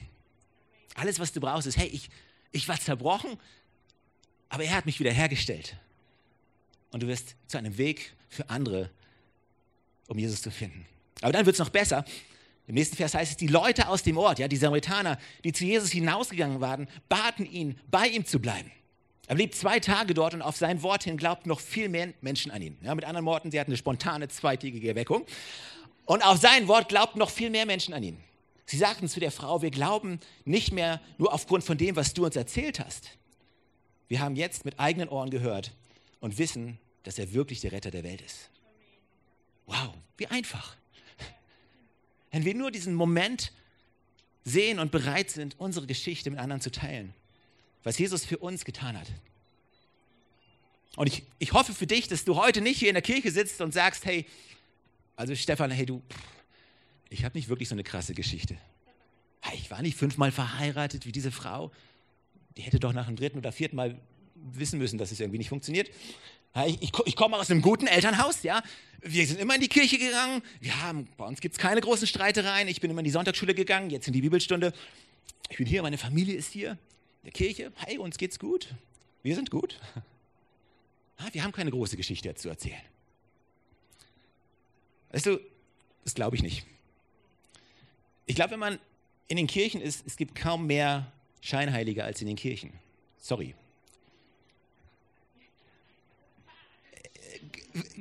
Alles, 0.95 1.19
was 1.19 1.31
du 1.31 1.39
brauchst, 1.39 1.67
ist, 1.67 1.77
hey, 1.77 1.87
ich, 1.87 2.09
ich 2.51 2.67
war 2.67 2.79
zerbrochen, 2.79 3.37
aber 4.49 4.63
er 4.63 4.75
hat 4.75 4.85
mich 4.85 4.99
wieder 4.99 5.11
hergestellt. 5.11 5.77
Und 6.91 7.03
du 7.03 7.07
wirst 7.07 7.35
zu 7.47 7.57
einem 7.57 7.77
Weg 7.77 8.13
für 8.27 8.49
andere, 8.49 8.89
um 10.07 10.17
Jesus 10.17 10.41
zu 10.41 10.51
finden. 10.51 10.85
Aber 11.21 11.31
dann 11.31 11.45
wird 11.45 11.55
es 11.55 11.59
noch 11.59 11.69
besser. 11.69 12.05
Im 12.65 12.75
nächsten 12.75 12.95
Vers 12.97 13.13
heißt 13.13 13.31
es, 13.31 13.37
die 13.37 13.47
Leute 13.47 13.87
aus 13.87 14.03
dem 14.03 14.17
Ort, 14.17 14.39
ja, 14.39 14.47
die 14.47 14.57
Samaritaner, 14.57 15.17
die 15.43 15.53
zu 15.53 15.63
Jesus 15.63 15.91
hinausgegangen 15.91 16.59
waren, 16.59 16.87
baten 17.07 17.45
ihn, 17.45 17.79
bei 17.89 18.07
ihm 18.07 18.25
zu 18.25 18.39
bleiben. 18.39 18.71
Er 19.27 19.35
blieb 19.35 19.53
zwei 19.55 19.79
Tage 19.79 20.13
dort 20.13 20.33
und 20.33 20.41
auf 20.41 20.55
sein 20.55 20.81
Wort 20.81 21.03
hin 21.03 21.17
glaubten 21.17 21.49
noch 21.49 21.59
viel 21.59 21.89
mehr 21.89 22.13
Menschen 22.21 22.49
an 22.51 22.61
ihn. 22.61 22.77
Ja, 22.81 22.95
mit 22.95 23.05
anderen 23.05 23.25
Worten, 23.25 23.51
sie 23.51 23.59
hatten 23.59 23.71
eine 23.71 23.77
spontane 23.77 24.29
zweitägige 24.29 24.87
Erweckung. 24.87 25.25
Und 26.07 26.25
auf 26.25 26.39
sein 26.39 26.69
Wort 26.69 26.87
glaubten 26.87 27.19
noch 27.19 27.29
viel 27.29 27.49
mehr 27.49 27.65
Menschen 27.65 27.93
an 27.93 28.01
ihn. 28.01 28.17
Sie 28.65 28.77
sagten 28.77 29.09
zu 29.09 29.19
der 29.19 29.31
Frau, 29.31 29.61
wir 29.61 29.71
glauben 29.71 30.19
nicht 30.45 30.71
mehr 30.71 31.01
nur 31.17 31.33
aufgrund 31.33 31.65
von 31.65 31.77
dem, 31.77 31.97
was 31.97 32.13
du 32.13 32.25
uns 32.25 32.37
erzählt 32.37 32.79
hast. 32.79 33.09
Wir 34.07 34.21
haben 34.21 34.37
jetzt 34.37 34.63
mit 34.63 34.79
eigenen 34.79 35.09
Ohren 35.09 35.29
gehört 35.29 35.73
und 36.21 36.37
wissen, 36.37 36.79
dass 37.03 37.19
er 37.19 37.33
wirklich 37.33 37.59
der 37.59 37.73
Retter 37.73 37.91
der 37.91 38.03
Welt 38.03 38.21
ist. 38.21 38.49
Wow, 39.65 39.93
wie 40.15 40.27
einfach. 40.27 40.77
Wenn 42.31 42.45
wir 42.45 42.55
nur 42.55 42.71
diesen 42.71 42.95
Moment 42.95 43.51
sehen 44.45 44.79
und 44.79 44.91
bereit 44.91 45.29
sind, 45.29 45.59
unsere 45.59 45.87
Geschichte 45.87 46.29
mit 46.31 46.39
anderen 46.39 46.61
zu 46.61 46.71
teilen, 46.71 47.13
was 47.83 47.97
Jesus 47.97 48.23
für 48.23 48.37
uns 48.37 48.63
getan 48.63 48.97
hat. 48.97 49.07
Und 50.95 51.07
ich, 51.07 51.23
ich 51.37 51.51
hoffe 51.51 51.73
für 51.73 51.87
dich, 51.87 52.07
dass 52.07 52.23
du 52.23 52.37
heute 52.37 52.61
nicht 52.61 52.79
hier 52.79 52.89
in 52.89 52.95
der 52.95 53.01
Kirche 53.01 53.29
sitzt 53.29 53.59
und 53.59 53.73
sagst, 53.73 54.05
hey, 54.05 54.25
also 55.17 55.35
Stefan, 55.35 55.71
hey 55.71 55.85
du, 55.85 56.01
ich 57.09 57.25
habe 57.25 57.37
nicht 57.37 57.49
wirklich 57.49 57.67
so 57.67 57.75
eine 57.75 57.83
krasse 57.83 58.13
Geschichte. 58.13 58.55
Ich 59.53 59.71
war 59.71 59.81
nicht 59.81 59.97
fünfmal 59.97 60.31
verheiratet 60.31 61.05
wie 61.05 61.11
diese 61.11 61.31
Frau. 61.31 61.71
Die 62.55 62.61
hätte 62.61 62.79
doch 62.79 62.93
nach 62.93 63.07
dem 63.07 63.15
dritten 63.15 63.37
oder 63.37 63.51
vierten 63.51 63.75
Mal 63.75 63.99
wissen 64.35 64.79
müssen, 64.79 64.97
dass 64.97 65.11
es 65.11 65.19
irgendwie 65.19 65.39
nicht 65.39 65.49
funktioniert. 65.49 65.89
Ich, 66.65 66.81
ich, 66.81 66.91
ich 67.05 67.15
komme 67.15 67.37
aus 67.37 67.51
einem 67.51 67.61
guten 67.61 67.87
Elternhaus, 67.87 68.43
ja. 68.43 68.61
Wir 69.01 69.25
sind 69.27 69.39
immer 69.39 69.55
in 69.55 69.61
die 69.61 69.67
Kirche 69.67 69.97
gegangen. 69.97 70.41
Wir 70.59 70.81
haben, 70.81 71.07
bei 71.17 71.25
uns 71.25 71.39
gibt 71.39 71.53
es 71.55 71.59
keine 71.59 71.81
großen 71.81 72.07
Streitereien. 72.07 72.67
Ich 72.67 72.81
bin 72.81 72.89
immer 72.89 72.99
in 72.99 73.05
die 73.05 73.11
Sonntagsschule 73.11 73.53
gegangen, 73.53 73.89
jetzt 73.89 74.07
in 74.07 74.13
die 74.13 74.21
Bibelstunde. 74.21 74.73
Ich 75.49 75.57
bin 75.57 75.67
hier, 75.67 75.81
meine 75.81 75.97
Familie 75.97 76.35
ist 76.35 76.51
hier 76.51 76.77
der 77.23 77.31
Kirche, 77.31 77.71
hey, 77.75 77.97
uns 77.97 78.17
geht's 78.17 78.39
gut. 78.39 78.73
Wir 79.23 79.35
sind 79.35 79.49
gut. 79.49 79.79
Ah, 81.19 81.29
wir 81.31 81.43
haben 81.43 81.51
keine 81.51 81.71
große 81.71 81.97
Geschichte 81.97 82.35
zu 82.35 82.47
erzählen. 82.47 82.79
Weißt 85.11 85.25
du, 85.25 85.39
das 86.03 86.13
glaube 86.13 86.35
ich 86.35 86.43
nicht. 86.43 86.65
Ich 88.25 88.35
glaube, 88.35 88.51
wenn 88.51 88.59
man 88.59 88.79
in 89.27 89.37
den 89.37 89.47
Kirchen 89.47 89.81
ist, 89.81 90.05
es 90.05 90.17
gibt 90.17 90.35
kaum 90.35 90.67
mehr 90.67 91.11
Scheinheilige 91.41 92.03
als 92.03 92.21
in 92.21 92.27
den 92.27 92.35
Kirchen. 92.35 92.73
Sorry. 93.17 93.55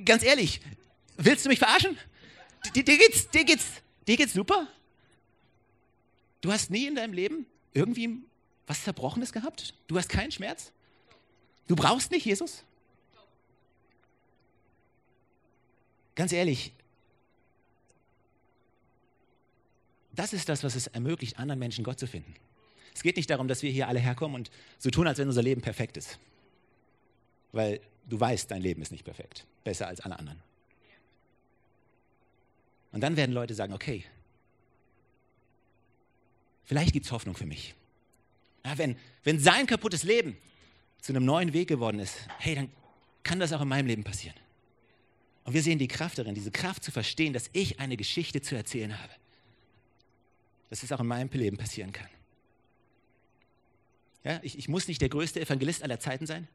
Ganz 0.05 0.23
ehrlich, 0.23 0.61
willst 1.17 1.45
du 1.45 1.49
mich 1.49 1.59
verarschen? 1.59 1.99
Dir, 2.75 2.85
dir, 2.85 2.99
geht's, 2.99 3.29
dir, 3.31 3.45
geht's, 3.45 3.67
dir 4.07 4.17
geht's 4.17 4.33
super? 4.33 4.67
Du 6.41 6.53
hast 6.53 6.71
nie 6.71 6.87
in 6.87 6.95
deinem 6.95 7.13
Leben 7.13 7.47
irgendwie 7.73 8.21
was 8.67 8.83
Zerbrochenes 8.83 9.33
gehabt? 9.33 9.75
Du 9.87 9.97
hast 9.97 10.09
keinen 10.09 10.33
Schmerz? 10.33 10.73
Du 11.69 11.77
brauchst 11.77 12.11
nicht 12.11 12.25
Jesus? 12.25 12.65
Ganz 16.15 16.33
ehrlich, 16.33 16.73
das 20.17 20.33
ist 20.33 20.49
das, 20.49 20.65
was 20.65 20.75
es 20.75 20.87
ermöglicht, 20.89 21.39
anderen 21.39 21.59
Menschen 21.59 21.85
Gott 21.85 21.99
zu 21.99 22.07
finden. 22.07 22.35
Es 22.95 23.03
geht 23.03 23.17
nicht 23.17 23.29
darum, 23.29 23.47
dass 23.47 23.63
wir 23.63 23.71
hier 23.71 23.89
alle 23.89 24.01
herkommen 24.01 24.37
und 24.37 24.51
so 24.79 24.91
tun, 24.91 25.07
als 25.07 25.19
wenn 25.19 25.29
unser 25.29 25.43
Leben 25.43 25.61
perfekt 25.61 25.97
ist. 25.97 26.19
Weil 27.53 27.81
du 28.09 28.19
weißt, 28.19 28.51
dein 28.51 28.63
Leben 28.63 28.83
ist 28.83 28.91
nicht 28.91 29.05
perfekt. 29.05 29.47
Besser 29.65 29.87
als 29.87 30.01
alle 30.01 30.19
anderen. 30.19 30.43
Und 32.93 33.03
dann 33.03 33.17
werden 33.17 33.33
Leute 33.33 33.55
sagen, 33.55 33.75
okay, 33.75 34.05
vielleicht 36.65 36.95
gibt 36.95 37.05
es 37.05 37.13
Hoffnung 37.13 37.37
für 37.37 37.45
mich. 37.45 37.75
Ja, 38.65 38.79
wenn, 38.79 38.97
wenn 39.25 39.39
sein 39.39 39.67
kaputtes 39.67 40.03
Leben 40.03 40.37
zu 41.01 41.13
einem 41.13 41.27
neuen 41.27 41.53
Weg 41.53 41.69
geworden 41.69 41.99
ist, 41.99 42.17
hey, 42.39 42.55
dann 42.55 42.71
kann 43.23 43.39
das 43.39 43.53
auch 43.53 43.61
in 43.61 43.69
meinem 43.69 43.87
Leben 43.87 44.05
passieren. 44.05 44.37
Und 45.45 45.53
wir 45.53 45.63
sehen 45.63 45.79
die 45.79 45.89
Kraft 45.89 46.19
darin, 46.19 46.35
diese 46.35 46.51
Kraft 46.51 46.83
zu 46.83 46.91
verstehen, 46.91 47.33
dass 47.33 47.51
ich 47.53 47.79
eine 47.79 47.97
Geschichte 47.97 48.41
zu 48.41 48.57
erzählen 48.57 48.99
habe. 48.99 49.13
Dass 50.71 50.83
es 50.83 50.93
auch 50.93 51.01
in 51.01 51.07
meinem 51.07 51.31
Leben 51.31 51.57
passieren 51.57 51.93
kann. 51.93 52.09
Ja, 54.25 54.41
ich, 54.43 54.59
ich 54.59 54.69
muss 54.69 54.89
nicht 54.89 55.01
der 55.01 55.09
größte 55.09 55.41
Evangelist 55.41 55.83
aller 55.83 56.01
Zeiten 56.01 56.27
sein. 56.27 56.49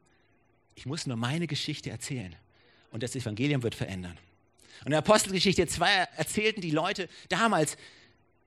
Ich 0.74 0.86
muss 0.86 1.06
nur 1.06 1.16
meine 1.16 1.46
Geschichte 1.46 1.90
erzählen. 1.90 2.36
Und 2.90 3.02
das 3.02 3.16
Evangelium 3.16 3.62
wird 3.62 3.74
verändern. 3.74 4.18
Und 4.80 4.86
in 4.86 4.90
der 4.90 4.98
Apostelgeschichte 4.98 5.66
2 5.66 5.90
erzählten 6.16 6.60
die 6.60 6.70
Leute 6.70 7.08
damals, 7.28 7.76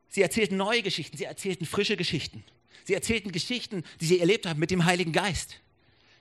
sie 0.09 0.21
erzählten 0.21 0.57
neue 0.57 0.83
Geschichten, 0.83 1.17
sie 1.17 1.23
erzählten 1.23 1.65
frische 1.65 1.97
Geschichten. 1.97 2.43
Sie 2.83 2.93
erzählten 2.93 3.31
Geschichten, 3.31 3.83
die 3.99 4.05
sie 4.05 4.19
erlebt 4.19 4.45
haben 4.45 4.59
mit 4.59 4.69
dem 4.69 4.85
Heiligen 4.85 5.11
Geist. 5.11 5.59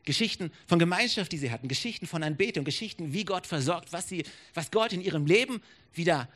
Geschichten 0.05 0.51
von 0.67 0.79
Gemeinschaft, 0.79 1.33
die 1.33 1.39
sie 1.39 1.51
hatten, 1.51 1.69
Geschichten 1.69 2.07
von 2.07 2.23
Anbetung, 2.23 2.65
Geschichten, 2.65 3.13
wie 3.13 3.25
Gott 3.25 3.47
versorgt, 3.47 3.93
was, 3.93 4.09
sie, 4.09 4.25
was 4.53 4.71
Gott 4.71 4.93
in 4.93 5.01
ihrem 5.01 5.27
Leben 5.27 5.63
wieder, 5.93 6.29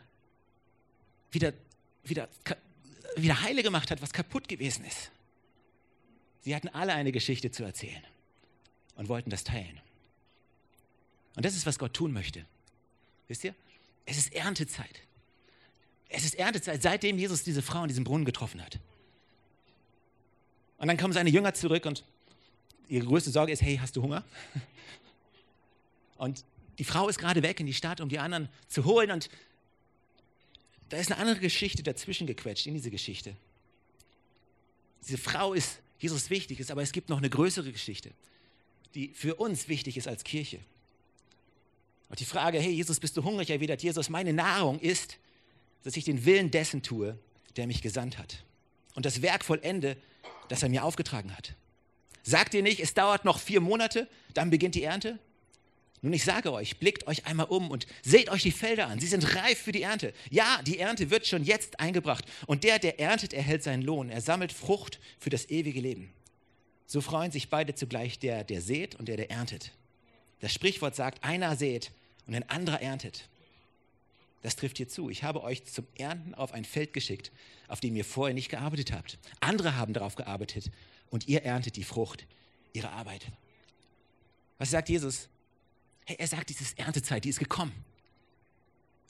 wieder, 1.30 1.52
wieder, 2.04 2.28
wieder 3.22 3.42
heile 3.42 3.62
gemacht 3.62 3.90
hat, 3.90 4.02
was 4.02 4.12
kaputt 4.12 4.48
gewesen 4.48 4.84
ist. 4.84 5.10
Sie 6.42 6.54
hatten 6.54 6.68
alle 6.68 6.94
eine 6.94 7.12
Geschichte 7.12 7.50
zu 7.50 7.64
erzählen 7.64 8.02
und 8.96 9.08
wollten 9.08 9.30
das 9.30 9.44
teilen. 9.44 9.80
Und 11.36 11.44
das 11.44 11.54
ist, 11.54 11.66
was 11.66 11.78
Gott 11.78 11.94
tun 11.94 12.12
möchte. 12.12 12.44
Wisst 13.28 13.44
ihr? 13.44 13.54
Es 14.06 14.16
ist 14.16 14.34
Erntezeit. 14.34 15.02
Es 16.08 16.24
ist 16.24 16.34
Erntezeit, 16.34 16.82
seitdem 16.82 17.18
Jesus 17.18 17.42
diese 17.42 17.62
Frau 17.62 17.82
in 17.82 17.88
diesem 17.88 18.04
Brunnen 18.04 18.24
getroffen 18.24 18.64
hat. 18.64 18.78
Und 20.78 20.88
dann 20.88 20.96
kommen 20.96 21.12
seine 21.12 21.30
Jünger 21.30 21.54
zurück 21.54 21.86
und 21.86 22.04
ihre 22.88 23.04
größte 23.04 23.30
Sorge 23.30 23.52
ist, 23.52 23.62
hey, 23.62 23.76
hast 23.76 23.96
du 23.96 24.02
Hunger? 24.02 24.24
Und 26.16 26.44
die 26.78 26.84
Frau 26.84 27.08
ist 27.08 27.18
gerade 27.18 27.42
weg 27.42 27.60
in 27.60 27.66
die 27.66 27.74
Stadt, 27.74 28.00
um 28.00 28.08
die 28.08 28.18
anderen 28.18 28.48
zu 28.66 28.84
holen. 28.84 29.10
Und 29.10 29.30
da 30.88 30.96
ist 30.96 31.10
eine 31.12 31.20
andere 31.20 31.40
Geschichte 31.40 31.82
dazwischen 31.82 32.26
gequetscht 32.26 32.66
in 32.66 32.74
diese 32.74 32.90
Geschichte. 32.90 33.36
Diese 35.06 35.18
Frau 35.18 35.54
ist 35.54 35.80
Jesus 35.98 36.30
wichtig 36.30 36.60
ist, 36.60 36.70
aber 36.70 36.82
es 36.82 36.92
gibt 36.92 37.08
noch 37.08 37.18
eine 37.18 37.30
größere 37.30 37.72
Geschichte, 37.72 38.10
die 38.94 39.12
für 39.14 39.34
uns 39.34 39.68
wichtig 39.68 39.96
ist 39.96 40.08
als 40.08 40.24
Kirche. 40.24 40.60
Und 42.08 42.20
die 42.20 42.24
Frage, 42.24 42.58
hey 42.58 42.72
Jesus, 42.72 43.00
bist 43.00 43.16
du 43.16 43.24
hungrig? 43.24 43.50
Erwidert 43.50 43.82
Jesus, 43.82 44.08
meine 44.08 44.32
Nahrung 44.32 44.80
ist, 44.80 45.18
dass 45.82 45.96
ich 45.96 46.04
den 46.04 46.24
Willen 46.24 46.50
dessen 46.50 46.82
tue, 46.82 47.18
der 47.56 47.66
mich 47.66 47.82
gesandt 47.82 48.18
hat. 48.18 48.44
Und 48.94 49.04
das 49.04 49.22
Werk 49.22 49.44
vollende, 49.44 49.96
das 50.48 50.62
er 50.62 50.68
mir 50.68 50.84
aufgetragen 50.84 51.36
hat. 51.36 51.54
Sagt 52.22 52.54
ihr 52.54 52.62
nicht, 52.62 52.80
es 52.80 52.94
dauert 52.94 53.24
noch 53.24 53.38
vier 53.38 53.60
Monate, 53.60 54.08
dann 54.34 54.50
beginnt 54.50 54.74
die 54.74 54.82
Ernte? 54.82 55.18
Nun, 56.00 56.12
ich 56.12 56.24
sage 56.24 56.52
euch, 56.52 56.78
blickt 56.78 57.06
euch 57.06 57.26
einmal 57.26 57.46
um 57.46 57.70
und 57.70 57.86
seht 58.02 58.30
euch 58.30 58.42
die 58.42 58.52
Felder 58.52 58.86
an. 58.86 59.00
Sie 59.00 59.06
sind 59.06 59.34
reif 59.34 59.58
für 59.58 59.72
die 59.72 59.82
Ernte. 59.82 60.12
Ja, 60.30 60.60
die 60.62 60.78
Ernte 60.78 61.10
wird 61.10 61.26
schon 61.26 61.42
jetzt 61.42 61.80
eingebracht. 61.80 62.24
Und 62.46 62.62
der, 62.62 62.78
der 62.78 63.00
erntet, 63.00 63.32
erhält 63.32 63.64
seinen 63.64 63.82
Lohn. 63.82 64.08
Er 64.08 64.20
sammelt 64.20 64.52
Frucht 64.52 65.00
für 65.18 65.30
das 65.30 65.50
ewige 65.50 65.80
Leben. 65.80 66.12
So 66.86 67.00
freuen 67.00 67.32
sich 67.32 67.50
beide 67.50 67.74
zugleich, 67.74 68.18
der, 68.18 68.44
der 68.44 68.62
sät 68.62 68.94
und 68.94 69.08
der, 69.08 69.16
der 69.16 69.30
erntet. 69.30 69.72
Das 70.40 70.52
Sprichwort 70.52 70.94
sagt, 70.94 71.24
einer 71.24 71.56
sät 71.56 71.90
und 72.26 72.34
ein 72.34 72.48
anderer 72.48 72.80
erntet. 72.80 73.28
Das 74.42 74.54
trifft 74.54 74.76
hier 74.76 74.88
zu. 74.88 75.10
Ich 75.10 75.24
habe 75.24 75.42
euch 75.42 75.64
zum 75.64 75.86
Ernten 75.98 76.34
auf 76.34 76.52
ein 76.52 76.64
Feld 76.64 76.92
geschickt, 76.92 77.32
auf 77.66 77.80
dem 77.80 77.96
ihr 77.96 78.04
vorher 78.04 78.34
nicht 78.34 78.48
gearbeitet 78.48 78.92
habt. 78.92 79.18
Andere 79.40 79.76
haben 79.76 79.92
darauf 79.92 80.14
gearbeitet 80.14 80.70
und 81.10 81.26
ihr 81.26 81.42
erntet 81.42 81.76
die 81.76 81.84
Frucht 81.84 82.26
ihrer 82.72 82.92
Arbeit. 82.92 83.26
Was 84.58 84.70
sagt 84.70 84.88
Jesus? 84.88 85.28
Hey, 86.08 86.16
er 86.18 86.26
sagt, 86.26 86.48
diese 86.48 86.64
Erntezeit, 86.78 87.24
die 87.24 87.28
ist 87.28 87.38
gekommen. 87.38 87.70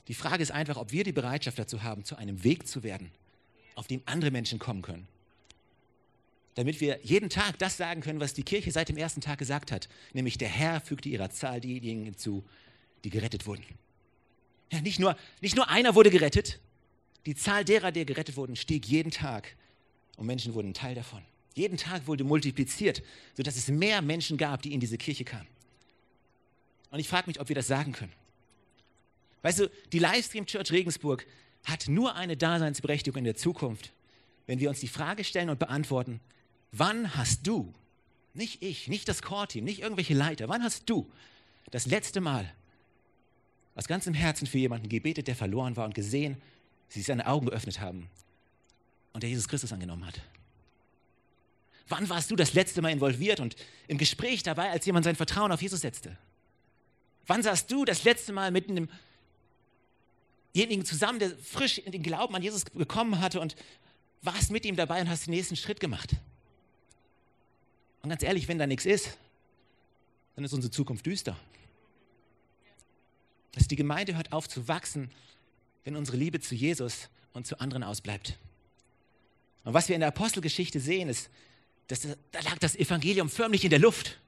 Die 0.09 0.15
Frage 0.15 0.43
ist 0.43 0.51
einfach, 0.51 0.77
ob 0.77 0.91
wir 0.91 1.05
die 1.05 1.13
Bereitschaft 1.13 1.57
dazu 1.57 1.85
haben, 1.85 2.05
zu 2.05 2.17
einem 2.17 2.43
Weg 2.43 2.67
zu 2.67 2.83
werden, 2.83 3.13
auf 3.77 3.87
dem 3.87 4.03
andere 4.05 4.33
Menschen 4.33 4.59
kommen 4.59 4.83
können. 4.83 5.07
Damit 6.57 6.81
wir 6.81 6.99
jeden 7.05 7.31
Tag 7.31 7.57
das 7.61 7.77
sagen 7.77 8.01
können, 8.01 8.19
was 8.19 8.35
die 8.35 8.43
Kirche 8.43 8.73
seit 8.73 8.89
dem 8.89 8.97
ersten 8.97 9.21
Tag 9.21 9.39
gesagt 9.39 9.71
hat, 9.71 9.89
nämlich 10.13 10.39
der 10.39 10.49
Herr 10.49 10.81
fügte 10.81 11.09
ihrer 11.09 11.31
Zahl 11.31 11.61
diejenigen 11.61 12.03
hinzu, 12.03 12.43
die 13.05 13.11
gerettet 13.11 13.47
wurden. 13.47 13.63
Ja, 14.73 14.81
nicht, 14.81 14.99
nur, 14.99 15.17
nicht 15.41 15.55
nur 15.55 15.69
einer 15.69 15.95
wurde 15.95 16.11
gerettet, 16.11 16.59
die 17.27 17.37
Zahl 17.37 17.65
derer, 17.65 17.93
die 17.93 18.07
gerettet 18.07 18.37
wurden, 18.37 18.57
stieg 18.57 18.87
jeden 18.87 19.13
Tag 19.13 19.55
und 20.17 20.27
Menschen 20.27 20.53
wurden 20.53 20.75
Teil 20.75 20.97
davon. 20.97 21.23
Jeden 21.55 21.77
Tag 21.77 22.09
wurde 22.09 22.25
multipliziert, 22.25 23.05
sodass 23.37 23.55
es 23.55 23.69
mehr 23.69 24.03
Menschen 24.03 24.37
gab, 24.37 24.63
die 24.63 24.75
in 24.75 24.81
diese 24.81 24.99
Kirche 24.99 25.25
kamen. 25.25 25.47
Und 26.91 26.99
ich 26.99 27.09
frage 27.09 27.29
mich, 27.29 27.41
ob 27.41 27.49
wir 27.49 27.57
das 27.57 27.67
sagen 27.67 27.93
können. 27.93 28.13
Weißt 29.43 29.61
du, 29.61 29.71
die 29.93 29.99
Livestream 29.99 30.47
Church 30.47 30.73
Regensburg 30.73 31.27
hat 31.65 31.89
nur 31.89 32.15
eine 32.15 32.37
Daseinsberechtigung 32.37 33.19
in 33.19 33.25
der 33.25 33.37
Zukunft, 33.37 33.93
wenn 34.47 34.59
wir 34.59 34.69
uns 34.69 34.81
die 34.81 34.89
Frage 34.89 35.25
stellen 35.25 35.51
und 35.51 35.59
beantworten, 35.59 36.21
wann 36.73 37.15
hast 37.15 37.47
du, 37.47 37.75
nicht 38.35 38.63
ich, 38.63 38.89
nicht 38.89 39.09
das 39.09 39.23
Core-Team, 39.23 39.65
nicht 39.65 39.81
irgendwelche 39.81 40.15
Leiter, 40.15 40.49
wann 40.49 40.63
hast 40.63 40.89
du 40.89 41.11
das 41.71 41.87
letzte 41.87 42.21
Mal 42.21 42.53
aus 43.75 43.87
ganzem 43.87 44.15
Herzen 44.15 44.47
für 44.47 44.59
jemanden 44.59 44.89
gebetet, 44.89 45.29
der 45.29 45.37
verloren 45.37 45.77
war 45.77 45.85
und 45.85 45.95
gesehen, 45.95 46.41
sie 46.89 47.03
seine 47.03 47.27
Augen 47.27 47.47
geöffnet 47.47 47.81
haben 47.81 48.09
und 49.13 49.23
der 49.23 49.31
Jesus 49.31 49.47
Christus 49.47 49.73
angenommen 49.73 50.07
hat? 50.07 50.21
Wann 51.89 52.09
warst 52.09 52.31
du 52.31 52.37
das 52.37 52.55
letzte 52.55 52.83
Mal 52.83 52.91
involviert 52.91 53.41
und 53.41 53.57
im 53.87 53.99
Gespräch 53.99 54.43
dabei, 54.43 54.71
als 54.71 54.85
jemand 54.85 55.05
sein 55.05 55.17
Vertrauen 55.17 55.53
auf 55.53 55.63
Jesus 55.63 55.81
setzte? 55.81 56.17
Wann 57.29 57.43
saßt 57.43 57.71
du 57.71 57.85
das 57.85 58.03
letzte 58.05 58.33
Mal 58.33 58.51
mit 58.51 58.69
einem 58.69 58.89
demjenigen 60.55 60.85
zusammen, 60.85 61.21
der 61.21 61.37
frisch 61.39 61.79
in 61.79 61.93
den 61.93 62.03
Glauben 62.03 62.35
an 62.35 62.43
Jesus 62.43 62.65
gekommen 62.65 63.21
hatte 63.21 63.39
und 63.39 63.55
warst 64.23 64.51
mit 64.51 64.65
ihm 64.65 64.75
dabei 64.75 65.01
und 65.01 65.09
hast 65.09 65.27
den 65.27 65.35
nächsten 65.35 65.55
Schritt 65.55 65.79
gemacht. 65.79 66.17
Und 68.03 68.09
ganz 68.09 68.23
ehrlich, 68.23 68.49
wenn 68.49 68.59
da 68.59 68.67
nichts 68.67 68.87
ist, 68.87 69.17
dann 70.35 70.45
ist 70.45 70.53
unsere 70.53 70.71
Zukunft 70.71 71.07
düster. 71.07 71.39
Dass 73.53 73.69
die 73.69 73.77
Gemeinde 73.77 74.17
hört 74.17 74.33
auf 74.33 74.49
zu 74.49 74.67
wachsen, 74.67 75.11
wenn 75.85 75.97
unsere 75.97 76.17
Liebe 76.17 76.41
zu 76.41 76.55
Jesus 76.55 77.09
und 77.35 77.47
zu 77.47 77.61
anderen 77.61 77.83
ausbleibt. 77.83 78.37
Und 79.65 79.75
was 79.75 79.89
wir 79.89 79.95
in 79.95 80.01
der 80.01 80.09
Apostelgeschichte 80.09 80.81
sehen, 80.81 81.09
ist, 81.09 81.29
dass 81.89 82.01
da 82.01 82.41
lag 82.41 82.59
das 82.59 82.75
Evangelium 82.75 83.29
förmlich 83.29 83.65
in 83.65 83.71
der 83.71 83.79
Luft, 83.79 84.19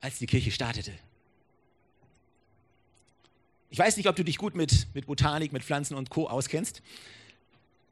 als 0.00 0.18
die 0.18 0.26
Kirche 0.26 0.50
startete. 0.50 0.92
Ich 3.74 3.80
weiß 3.80 3.96
nicht, 3.96 4.08
ob 4.08 4.14
du 4.14 4.22
dich 4.22 4.38
gut 4.38 4.54
mit, 4.54 4.86
mit 4.94 5.06
Botanik, 5.06 5.52
mit 5.52 5.64
Pflanzen 5.64 5.96
und 5.96 6.08
Co. 6.08 6.28
auskennst. 6.28 6.80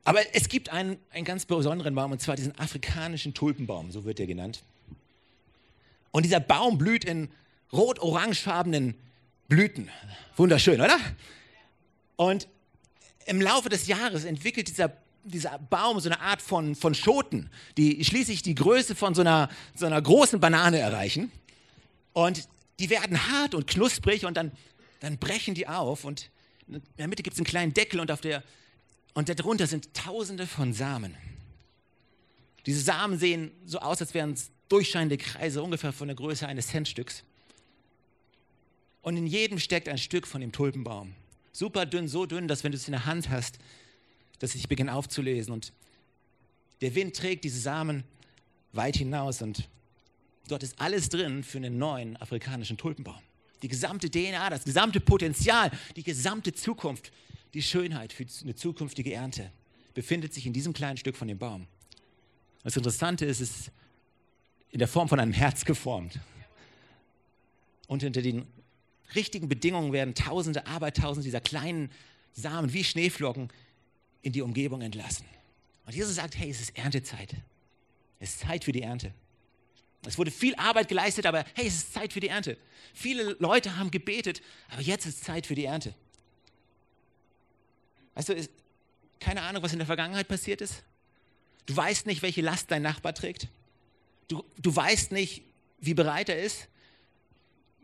Aber 0.04 0.20
es 0.32 0.48
gibt 0.48 0.68
einen, 0.68 0.96
einen 1.10 1.24
ganz 1.24 1.44
besonderen 1.44 1.92
Baum, 1.96 2.12
und 2.12 2.20
zwar 2.20 2.36
diesen 2.36 2.56
afrikanischen 2.56 3.34
Tulpenbaum, 3.34 3.90
so 3.90 4.04
wird 4.04 4.20
der 4.20 4.28
genannt. 4.28 4.62
Und 6.12 6.24
dieser 6.24 6.38
Baum 6.38 6.78
blüht 6.78 7.04
in 7.04 7.30
rot-orangefarbenen 7.72 8.94
Blüten. 9.48 9.90
Wunderschön, 10.36 10.80
oder? 10.80 11.00
Und 12.14 12.46
im 13.26 13.40
Laufe 13.40 13.68
des 13.68 13.88
Jahres 13.88 14.22
entwickelt 14.22 14.68
dieser, 14.68 14.96
dieser 15.24 15.58
Baum 15.58 15.98
so 15.98 16.08
eine 16.08 16.20
Art 16.20 16.42
von, 16.42 16.76
von 16.76 16.94
Schoten, 16.94 17.50
die 17.76 18.04
schließlich 18.04 18.42
die 18.42 18.54
Größe 18.54 18.94
von 18.94 19.16
so 19.16 19.22
einer, 19.22 19.48
so 19.74 19.86
einer 19.86 20.00
großen 20.00 20.38
Banane 20.38 20.78
erreichen. 20.78 21.32
Und 22.12 22.46
die 22.78 22.88
werden 22.88 23.32
hart 23.32 23.56
und 23.56 23.66
knusprig 23.66 24.24
und 24.24 24.36
dann 24.36 24.52
dann 25.02 25.18
brechen 25.18 25.54
die 25.54 25.66
auf 25.66 26.04
und 26.04 26.30
in 26.68 26.80
der 26.96 27.08
Mitte 27.08 27.24
gibt 27.24 27.34
es 27.34 27.40
einen 27.40 27.46
kleinen 27.46 27.74
Deckel 27.74 27.98
und, 27.98 28.12
auf 28.12 28.20
der, 28.20 28.44
und 29.14 29.28
darunter 29.28 29.66
sind 29.66 29.92
tausende 29.94 30.46
von 30.46 30.72
Samen. 30.72 31.16
Diese 32.66 32.80
Samen 32.80 33.18
sehen 33.18 33.50
so 33.66 33.80
aus, 33.80 34.00
als 34.00 34.14
wären 34.14 34.34
es 34.34 34.52
durchscheinende 34.68 35.18
Kreise, 35.18 35.60
ungefähr 35.60 35.92
von 35.92 36.06
der 36.06 36.14
Größe 36.14 36.46
eines 36.46 36.68
Centstücks. 36.68 37.24
Und 39.02 39.16
in 39.16 39.26
jedem 39.26 39.58
steckt 39.58 39.88
ein 39.88 39.98
Stück 39.98 40.28
von 40.28 40.40
dem 40.40 40.52
Tulpenbaum. 40.52 41.16
Super 41.50 41.84
dünn, 41.84 42.06
so 42.06 42.24
dünn, 42.24 42.46
dass 42.46 42.62
wenn 42.62 42.70
du 42.70 42.78
es 42.78 42.86
in 42.86 42.92
der 42.92 43.04
Hand 43.04 43.28
hast, 43.28 43.58
dass 44.38 44.54
ich 44.54 44.68
beginne 44.68 44.94
aufzulesen. 44.94 45.52
Und 45.52 45.72
der 46.80 46.94
Wind 46.94 47.16
trägt 47.16 47.42
diese 47.42 47.58
Samen 47.58 48.04
weit 48.72 48.96
hinaus 48.96 49.42
und 49.42 49.68
dort 50.46 50.62
ist 50.62 50.80
alles 50.80 51.08
drin 51.08 51.42
für 51.42 51.58
einen 51.58 51.76
neuen 51.76 52.16
afrikanischen 52.18 52.76
Tulpenbaum 52.76 53.20
die 53.62 53.68
gesamte 53.68 54.10
DNA, 54.10 54.50
das 54.50 54.64
gesamte 54.64 55.00
Potenzial, 55.00 55.70
die 55.96 56.02
gesamte 56.02 56.52
Zukunft, 56.52 57.12
die 57.54 57.62
Schönheit 57.62 58.12
für 58.12 58.26
eine 58.42 58.54
zukünftige 58.54 59.12
Ernte 59.12 59.50
befindet 59.94 60.34
sich 60.34 60.46
in 60.46 60.52
diesem 60.52 60.72
kleinen 60.72 60.96
Stück 60.96 61.16
von 61.16 61.28
dem 61.28 61.38
Baum. 61.38 61.66
Das 62.64 62.76
Interessante 62.76 63.24
ist, 63.24 63.40
es 63.40 63.50
ist 63.50 63.72
in 64.70 64.78
der 64.78 64.88
Form 64.88 65.08
von 65.08 65.20
einem 65.20 65.32
Herz 65.32 65.64
geformt. 65.64 66.18
Und 67.88 68.02
unter 68.02 68.22
den 68.22 68.46
richtigen 69.14 69.48
Bedingungen 69.48 69.92
werden 69.92 70.14
tausende, 70.14 70.66
Abertausende 70.66 71.24
dieser 71.24 71.40
kleinen 71.40 71.90
Samen 72.32 72.72
wie 72.72 72.84
Schneeflocken 72.84 73.50
in 74.22 74.32
die 74.32 74.40
Umgebung 74.40 74.80
entlassen. 74.80 75.26
Und 75.84 75.94
Jesus 75.94 76.14
sagt, 76.14 76.38
hey, 76.38 76.50
es 76.50 76.60
ist 76.60 76.78
Erntezeit. 76.78 77.34
Es 78.18 78.30
ist 78.30 78.40
Zeit 78.40 78.64
für 78.64 78.72
die 78.72 78.82
Ernte. 78.82 79.12
Es 80.04 80.18
wurde 80.18 80.30
viel 80.30 80.54
Arbeit 80.56 80.88
geleistet, 80.88 81.26
aber 81.26 81.44
hey, 81.54 81.66
es 81.66 81.74
ist 81.74 81.94
Zeit 81.94 82.12
für 82.12 82.20
die 82.20 82.28
Ernte. 82.28 82.56
Viele 82.92 83.36
Leute 83.38 83.76
haben 83.76 83.90
gebetet, 83.90 84.42
aber 84.70 84.82
jetzt 84.82 85.06
ist 85.06 85.24
Zeit 85.24 85.46
für 85.46 85.54
die 85.54 85.64
Ernte. 85.64 85.94
Weißt 88.14 88.28
du, 88.28 88.34
ist, 88.34 88.50
keine 89.20 89.42
Ahnung, 89.42 89.62
was 89.62 89.72
in 89.72 89.78
der 89.78 89.86
Vergangenheit 89.86 90.28
passiert 90.28 90.60
ist. 90.60 90.82
Du 91.66 91.76
weißt 91.76 92.06
nicht, 92.06 92.22
welche 92.22 92.40
Last 92.40 92.70
dein 92.70 92.82
Nachbar 92.82 93.14
trägt. 93.14 93.48
Du, 94.28 94.44
du 94.58 94.74
weißt 94.74 95.12
nicht, 95.12 95.42
wie 95.80 95.94
bereit 95.94 96.28
er 96.28 96.42
ist. 96.42 96.68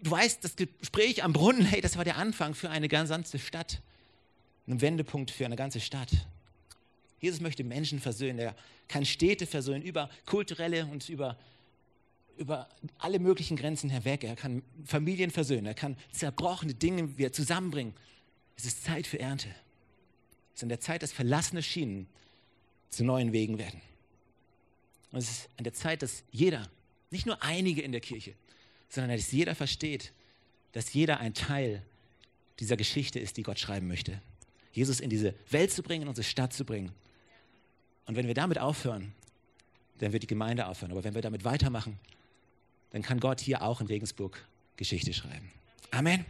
Du 0.03 0.11
weißt, 0.11 0.43
das 0.43 0.57
Gespräch 0.57 1.25
am 1.25 1.33
Brunnen, 1.33 1.65
hey, 1.65 1.81
das 1.81 1.97
war 1.97 2.05
der 2.05 2.17
Anfang 2.17 2.55
für 2.55 2.71
eine 2.71 2.89
ganze 2.89 3.39
Stadt. 3.39 3.81
Ein 4.67 4.81
Wendepunkt 4.81 5.31
für 5.31 5.45
eine 5.45 5.57
ganze 5.57 5.81
Stadt. 5.81 6.11
Jesus 7.21 7.41
möchte 7.41 7.65
Menschen 7.65 8.01
versöhnen. 8.01 8.39
Er 8.39 8.55
kann 8.87 9.05
Städte 9.05 9.47
versöhnen 9.47 9.83
über 9.83 10.11
kulturelle 10.27 10.87
und 10.87 11.09
über 11.09 11.37
über 12.39 12.69
alle 12.99 13.19
möglichen 13.19 13.57
Grenzen 13.57 13.91
hinweg. 13.91 14.25
Er 14.25 14.37
kann 14.37 14.63
Familien 14.85 15.31
versöhnen. 15.31 15.67
Er 15.67 15.75
kann 15.75 15.97
zerbrochene 16.13 16.75
Dinge 16.75 17.19
wieder 17.19 17.33
zusammenbringen. 17.33 17.95
Es 18.57 18.65
ist 18.65 18.85
Zeit 18.85 19.07
für 19.07 19.19
Ernte. 19.19 19.49
Es 20.55 20.61
ist 20.61 20.63
an 20.63 20.69
der 20.69 20.81
Zeit, 20.81 21.03
dass 21.03 21.13
verlassene 21.13 21.63
Schienen 21.63 22.07
zu 22.91 23.05
neuen 23.05 23.33
Wegen 23.33 23.59
werden. 23.59 23.81
Und 25.13 25.19
es 25.19 25.31
ist 25.31 25.49
an 25.57 25.65
der 25.65 25.73
Zeit, 25.73 26.03
dass 26.03 26.23
jeder, 26.31 26.69
nicht 27.11 27.27
nur 27.27 27.43
einige 27.43 27.83
in 27.83 27.93
der 27.93 28.01
Kirche, 28.01 28.35
sondern 28.89 29.17
dass 29.17 29.33
jeder 29.33 29.55
versteht, 29.55 30.13
dass 30.73 30.93
jeder 30.93 31.21
ein 31.21 31.35
Teil 31.35 31.83
dieser 32.61 32.77
Geschichte 32.77 33.19
ist, 33.19 33.37
die 33.37 33.43
Gott 33.43 33.59
schreiben 33.59 33.89
möchte. 33.89 34.21
Jesus 34.73 35.01
in 35.01 35.11
diese 35.11 35.35
Welt 35.51 35.73
zu 35.73 35.83
bringen, 35.83 36.03
in 36.03 36.09
unsere 36.09 36.25
Stadt 36.25 36.53
zu 36.53 36.65
bringen. 36.65 36.93
Und 38.07 38.17
wenn 38.17 38.27
wir 38.27 38.35
damit 38.35 38.59
aufhören, 38.59 39.13
dann 39.99 40.13
wird 40.13 40.23
die 40.23 40.29
Gemeinde 40.29 40.67
aufhören. 40.67 40.93
Aber 40.93 41.05
wenn 41.05 41.15
wir 41.15 41.23
damit 41.23 41.45
weitermachen, 41.45 41.99
dann 42.91 43.03
kann 43.03 43.21
Gott 43.21 43.41
hier 43.41 43.63
auch 43.63 43.81
in 43.81 43.87
Regensburg 43.87 44.45
Geschichte 44.77 45.13
schreiben. 45.13 45.51
Amen. 45.91 46.25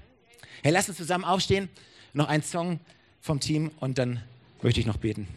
Hey, 0.63 0.73
lass 0.73 0.89
uns 0.89 0.99
zusammen 0.99 1.25
aufstehen. 1.25 1.69
Noch 2.13 2.29
ein 2.29 2.43
Song 2.43 2.81
vom 3.21 3.41
Team 3.41 3.71
und 3.81 3.99
dann 3.99 4.23
möchte 4.63 4.81
ich 4.81 4.87
noch 4.87 4.97
beten. 4.97 5.29